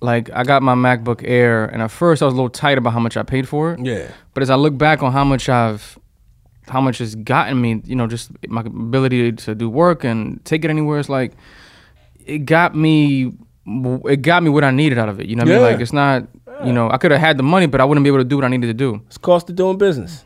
[0.00, 2.92] like I got my MacBook Air, and at first I was a little tight about
[2.92, 3.80] how much I paid for it.
[3.84, 4.10] Yeah.
[4.32, 5.98] But as I look back on how much I've,
[6.68, 10.64] how much it's gotten me, you know, just my ability to do work and take
[10.64, 11.32] it anywhere, it's like,
[12.24, 13.32] it got me,
[13.66, 15.26] it got me what I needed out of it.
[15.26, 15.62] You know what I mean?
[15.62, 16.28] Like it's not,
[16.62, 18.36] you know, I could have had the money, but I wouldn't be able to do
[18.36, 19.00] what I needed to do.
[19.06, 20.24] It's cost of doing business.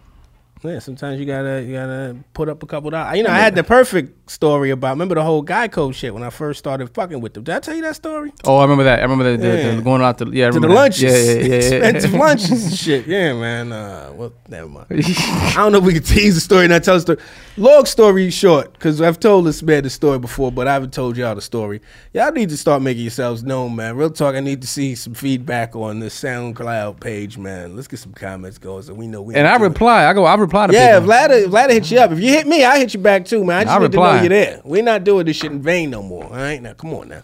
[0.65, 3.17] Yeah, sometimes you gotta you gotta put up a couple dollars.
[3.17, 4.91] You know, I had the perfect story about.
[4.91, 7.45] Remember the whole Geico shit when I first started fucking with them.
[7.45, 8.33] Did I tell you that story?
[8.45, 8.99] Oh, I remember that.
[8.99, 9.75] I remember the, the, Yeah.
[9.77, 10.75] the going out to yeah, I to the that.
[10.75, 11.03] lunches.
[11.03, 11.55] Yeah, yeah, yeah.
[11.57, 13.07] Expensive lunches and shit.
[13.07, 13.71] Yeah, man.
[13.73, 14.87] Uh, well, never mind.
[14.91, 17.19] I don't know if we can tease the story and not tell the story.
[17.57, 21.17] Long story short, because I've told this man the story before, but I haven't told
[21.17, 21.81] y'all the story.
[22.13, 23.97] Y'all need to start making yourselves known, man.
[23.97, 27.75] Real talk, I need to see some feedback on this SoundCloud page, man.
[27.77, 30.07] Let's get some comments going so we know we And I reply.
[30.07, 30.25] I go.
[30.25, 31.15] I reply to yeah, people.
[31.15, 32.11] Vlad, Vlad hit you up.
[32.13, 33.61] If you hit me, I hit you back too, man.
[33.61, 34.61] I just I need to know you're there.
[34.65, 36.25] We're not doing this shit in vain no more.
[36.25, 37.23] All right, now come on now.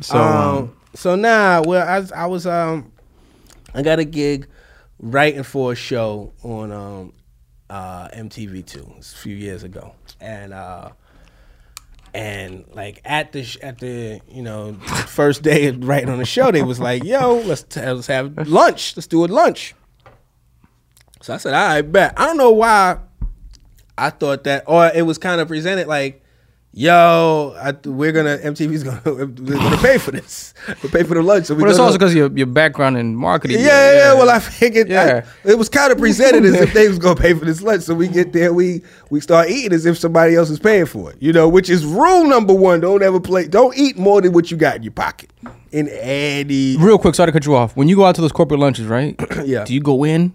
[0.00, 2.92] So um, um, so now, well, I, was- I was um,
[3.74, 4.46] I got a gig
[5.00, 7.12] writing for a show on um,
[7.70, 10.90] uh, MTV two a few years ago, and uh,
[12.14, 14.74] and like at the sh- at the you know
[15.06, 18.46] first day of writing on the show, they was like, "Yo, let's t- let's have
[18.48, 18.96] lunch.
[18.96, 19.74] Let's do a lunch."
[21.22, 22.98] So I said, "All right, bet." I don't know why
[23.96, 26.22] I thought that, or it was kind of presented like,
[26.72, 30.52] "Yo, I, we're gonna MTV's gonna we're gonna pay for this.
[30.82, 33.14] We pay for the lunch." So we But it's also because your your background in
[33.14, 33.58] marketing.
[33.60, 34.14] yeah, yeah, yeah.
[34.14, 35.24] Well, I figured Yeah.
[35.44, 37.82] I- it was kind of presented as if they was gonna pay for this lunch.
[37.82, 41.10] So we get there, we we start eating as if somebody else is paying for
[41.12, 41.18] it.
[41.20, 44.50] You know, which is rule number one: don't ever play, don't eat more than what
[44.50, 45.30] you got in your pocket.
[45.70, 47.74] In any, Real quick, sorry to cut you off.
[47.76, 49.14] When you go out to those corporate lunches, right?
[49.44, 49.64] Yeah.
[49.64, 50.34] Do you go in?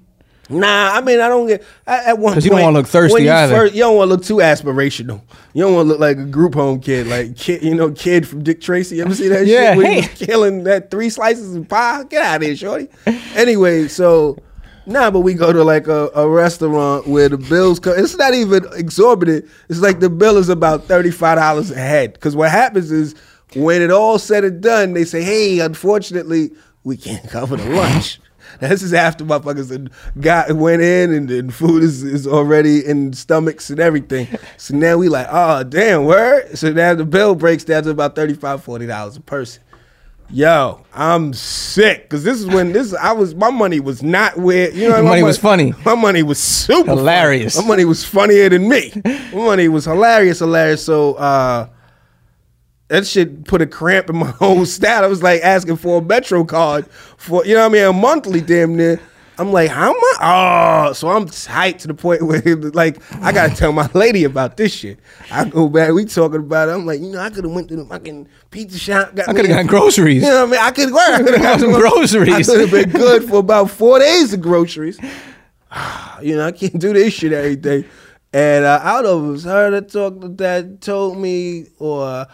[0.49, 0.91] Nah.
[0.93, 2.45] I mean, I don't get at, at one point.
[2.45, 3.55] you don't wanna look thirsty you either.
[3.55, 5.21] First, you don't want to look too aspirational.
[5.53, 8.27] You don't want to look like a group home kid, like kid, you know, kid
[8.27, 8.97] from Dick Tracy.
[8.97, 9.77] You ever see that Yeah, shit?
[9.77, 10.07] Where he hey.
[10.07, 12.03] was killing that three slices of pie.
[12.03, 12.89] Get out of here, shorty.
[13.35, 14.37] Anyway, so.
[14.89, 17.95] Nah, but we go to like a, a restaurant where the bills come.
[17.97, 19.43] It's not even exorbitant.
[19.67, 22.13] It's like the bill is about thirty five dollars a head.
[22.13, 23.13] Because what happens is
[23.53, 26.51] when it all said and done, they say, "Hey, unfortunately,
[26.85, 28.21] we can't cover the lunch."
[28.67, 33.69] This is after motherfuckers got went in and, and food is, is already in stomachs
[33.69, 34.27] and everything.
[34.57, 36.57] So now we like, oh damn, word.
[36.57, 39.63] So now the bill breaks down to about 35 dollars a person.
[40.29, 44.69] Yo, I'm sick because this is when this I was my money was not where
[44.71, 45.73] you know my money was funny.
[45.85, 46.99] My money was super funny.
[46.99, 47.55] Hilarious.
[47.57, 48.91] My money was funnier than me.
[49.05, 50.83] My money was hilarious, hilarious.
[50.83, 51.69] So uh,
[52.89, 55.03] that shit put a cramp in my whole stat.
[55.03, 57.93] I was like asking for a Metro card for you know what I mean a
[57.93, 58.99] monthly damn near.
[59.39, 60.87] I'm like, how am I?
[60.89, 62.41] Oh, so I'm hyped to the point where
[62.73, 64.99] like I gotta tell my lady about this shit.
[65.29, 66.71] I go back, we talking about it.
[66.71, 69.13] I'm like, you know, I could have went to the fucking pizza shop.
[69.13, 70.23] Got I could have gotten groceries.
[70.23, 70.61] You know what I mean?
[70.61, 71.09] I could work.
[71.09, 72.49] I could Got some groceries.
[72.49, 74.99] I could have been good for about four days of groceries.
[76.21, 77.85] you know, I can't do this shit every day.
[78.33, 82.25] And uh, I don't know if it was her that talked that told me, or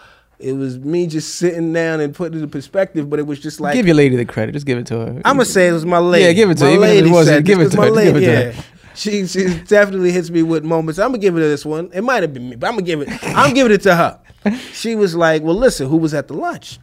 [0.44, 3.10] it was me just sitting down and putting it in perspective.
[3.10, 4.52] But it was just like give your lady the credit.
[4.52, 5.22] Just give it to her.
[5.26, 6.26] I'm gonna say it was my lady.
[6.26, 6.94] Yeah, give it to my her.
[6.94, 7.92] If it said give it to her.
[7.92, 8.52] my Give it to her.
[8.52, 8.62] yeah.
[8.96, 11.00] She she definitely hits me with moments.
[11.00, 11.90] I'm gonna give it to this one.
[11.94, 13.10] It might have been me, but I'm gonna give it.
[13.36, 14.20] I'm giving it to her.
[14.74, 16.78] She was like, "Well, listen, who was at the lunch?"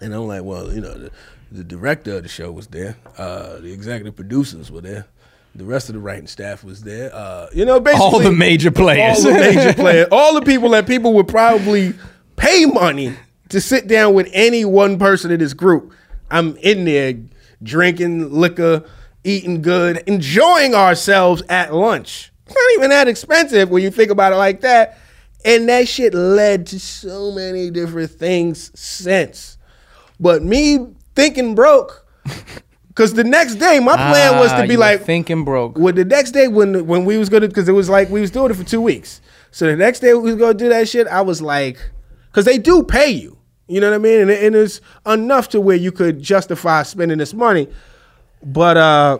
[0.00, 1.10] And I'm like, "Well, you know, the,
[1.50, 2.96] the director of the show was there.
[3.18, 5.06] Uh, the executive producers were there.
[5.56, 7.10] The rest of the writing staff was there.
[7.12, 9.24] Uh, you know, basically All the major players.
[9.24, 11.92] all the major players, all the people that people would probably
[12.40, 13.14] pay money
[13.50, 15.92] to sit down with any one person in this group.
[16.30, 17.14] I'm in there
[17.62, 18.84] drinking liquor,
[19.24, 22.32] eating good, enjoying ourselves at lunch.
[22.46, 24.98] It's not even that expensive when you think about it like that.
[25.44, 29.56] And that shit led to so many different things since.
[30.18, 32.06] But me thinking broke,
[32.88, 35.78] because the next day my plan was Ah, to be like, thinking broke.
[35.78, 38.30] well, the next day when when we was gonna, because it was like we was
[38.30, 39.20] doing it for two weeks.
[39.50, 41.06] So the next day we was gonna do that shit.
[41.08, 41.78] I was like,
[42.30, 45.60] because they do pay you, you know what I mean, and, and it's enough to
[45.60, 47.68] where you could justify spending this money.
[48.42, 49.18] But uh,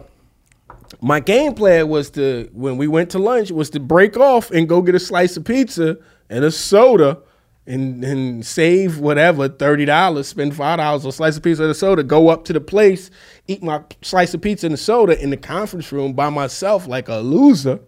[1.01, 4.69] my game plan was to when we went to lunch was to break off and
[4.69, 5.99] go get a slice of pizza
[6.29, 7.19] and a soda.
[7.67, 11.71] And, and save whatever thirty dollars, spend five dollars on a slice of pizza and
[11.71, 12.03] a soda.
[12.03, 13.13] Go up to the place,
[13.47, 17.09] eat my slice of pizza and a soda in the conference room by myself like
[17.09, 17.79] a loser.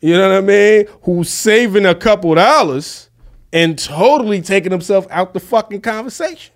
[0.00, 0.86] You know what I mean?
[1.02, 3.07] Who's saving a couple dollars
[3.52, 6.54] and totally taking himself out the fucking conversation.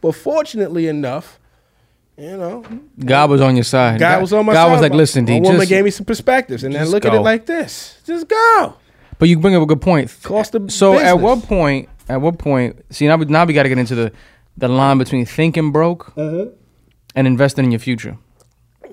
[0.00, 1.38] But fortunately enough,
[2.16, 2.64] you know,
[3.04, 3.98] God was on your side.
[4.00, 4.66] God was on my God side.
[4.68, 7.14] God was like, listen, D, woman just, gave me some perspectives, and then look at
[7.14, 8.74] it like this: just go.
[9.18, 10.14] But you bring up a good point.
[10.22, 11.88] Cost of so at what point?
[12.08, 12.82] At what point?
[12.90, 14.12] See now, we- now we got to get into the
[14.56, 16.50] the line between thinking broke Mm-hmm.
[17.14, 18.16] and investing in your future.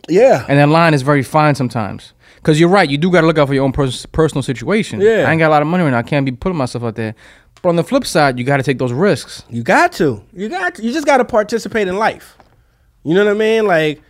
[0.10, 2.14] Yeah, And that line is very fine sometimes.
[2.38, 5.02] Because you're right, you do got to look out for your own pers- personal situation.
[5.02, 5.26] Yeah.
[5.28, 5.98] I ain't got a lot of money right now.
[6.00, 7.14] I can't be putting myself out there.
[7.62, 9.44] But on the flip side, you got to take those risks.
[9.50, 10.24] you got to.
[10.34, 10.84] You got to.
[10.84, 12.38] You just got to participate in life.
[13.04, 13.66] You know what I mean?
[13.66, 14.02] Like,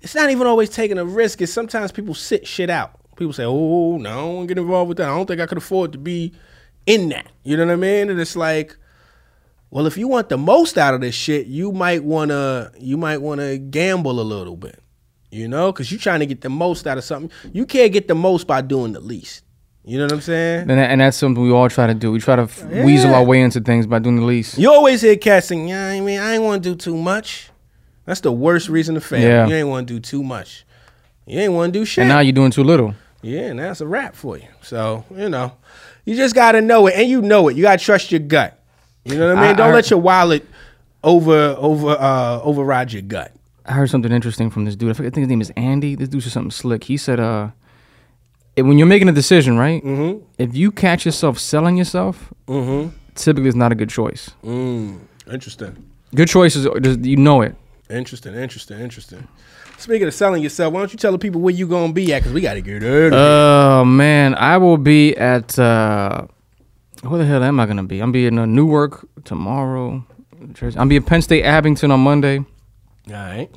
[0.00, 1.40] it's not even always taking a risk.
[1.40, 2.92] It's sometimes people sit shit out.
[3.16, 5.08] People say, "Oh no, I don't wanna get involved with that.
[5.08, 6.32] I don't think I could afford to be
[6.84, 8.10] in that." You know what I mean?
[8.10, 8.76] And it's like,
[9.70, 13.22] well, if you want the most out of this shit, you might wanna you might
[13.22, 14.80] wanna gamble a little bit.
[15.34, 17.30] You know, because you're trying to get the most out of something.
[17.52, 19.42] You can't get the most by doing the least.
[19.84, 20.60] You know what I'm saying?
[20.62, 22.12] And, that, and that's something we all try to do.
[22.12, 24.56] We try to f- weasel our way into things by doing the least.
[24.58, 27.50] You always hear cats saying, "Yeah, I mean, I ain't want to do too much."
[28.06, 29.20] That's the worst reason to fail.
[29.20, 29.46] Yeah.
[29.46, 30.64] You ain't want to do too much.
[31.26, 32.02] You ain't want to do shit.
[32.02, 32.94] And now you're doing too little.
[33.22, 34.46] yeah, and that's a wrap for you.
[34.62, 35.52] So you know,
[36.04, 37.56] you just got to know it, and you know it.
[37.56, 38.58] You got to trust your gut.
[39.04, 39.50] You know what I mean?
[39.50, 40.46] I- Don't I- let your wallet
[41.02, 43.32] over over uh override your gut.
[43.66, 44.90] I heard something interesting from this dude.
[44.90, 45.94] I, forget, I think his name is Andy.
[45.94, 46.84] This dude said something slick.
[46.84, 47.48] He said, uh,
[48.56, 49.82] when you're making a decision, right?
[49.82, 50.22] Mm-hmm.
[50.38, 52.94] If you catch yourself selling yourself, Mm-hmm.
[53.14, 54.30] typically it's not a good choice.
[54.44, 54.98] Mm,
[55.32, 55.90] interesting.
[56.14, 56.66] Good choices,
[57.06, 57.56] you know it.
[57.90, 59.26] Interesting, interesting, interesting.
[59.78, 62.22] Speaking of selling yourself, why don't you tell the people where you gonna be at?
[62.22, 63.16] Cause we gotta get early.
[63.16, 66.26] Oh man, I will be at uh,
[67.02, 68.00] where the hell am I gonna be?
[68.00, 70.04] I'm be in uh, Newark tomorrow.
[70.76, 72.44] I'm be in Penn State Abington on Monday,
[73.08, 73.48] All right.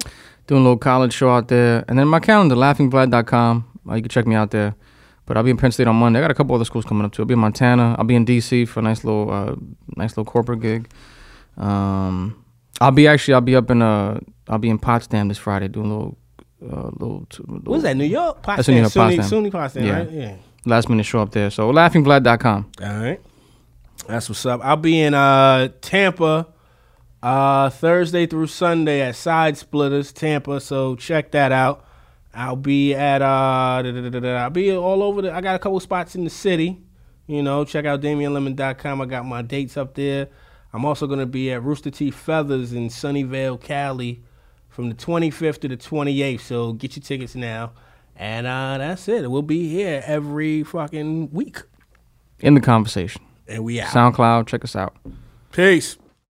[0.47, 3.65] doing a little college show out there, and then my calendar laughingvlad.com.
[3.89, 4.75] Uh, you can check me out there.
[5.25, 6.19] But I'll be in Penn State on Monday.
[6.19, 7.21] I got a couple other schools coming up too.
[7.21, 7.95] I'll be in Montana.
[7.97, 9.55] I'll be in DC for a nice little, uh,
[9.97, 10.89] nice little corporate gig.
[11.57, 12.43] Um,
[12.79, 15.87] I'll be actually, I'll be up in uh, I'll be in Potsdam this Friday doing
[15.91, 16.17] a little,
[16.63, 17.97] uh, little, little What's that?
[17.97, 18.41] New York?
[18.41, 18.55] Potsdam.
[18.55, 19.43] That's in New York, SUNY, Potsdam.
[19.43, 19.97] SUNY Potsdam, Yeah.
[19.97, 20.11] right?
[20.11, 20.35] Yeah.
[20.65, 21.49] last minute show up there.
[21.49, 22.71] So laughingvlad.com.
[22.81, 23.19] All right.
[24.07, 24.61] That's what's up.
[24.63, 26.47] I'll be in uh Tampa
[27.23, 30.59] uh Thursday through Sunday at Side Splitters, Tampa.
[30.59, 31.85] So check that out.
[32.33, 34.35] I'll be at uh da- da- da- da- da.
[34.43, 36.81] I'll be all over the I got a couple spots in the city.
[37.25, 39.01] You know, check out DamienLemon.com.
[39.01, 40.29] I got my dates up there.
[40.71, 44.23] I'm also gonna be at Rooster Teeth Feathers in Sunnyvale, Cali
[44.69, 46.41] from the 25th to the 28th.
[46.41, 47.71] So get your tickets now.
[48.15, 49.29] And uh that's it.
[49.29, 51.61] We'll be here every fucking week.
[52.39, 53.23] In the conversation.
[53.47, 53.89] And we out.
[53.89, 54.95] SoundCloud, check us out.
[55.51, 55.97] Peace.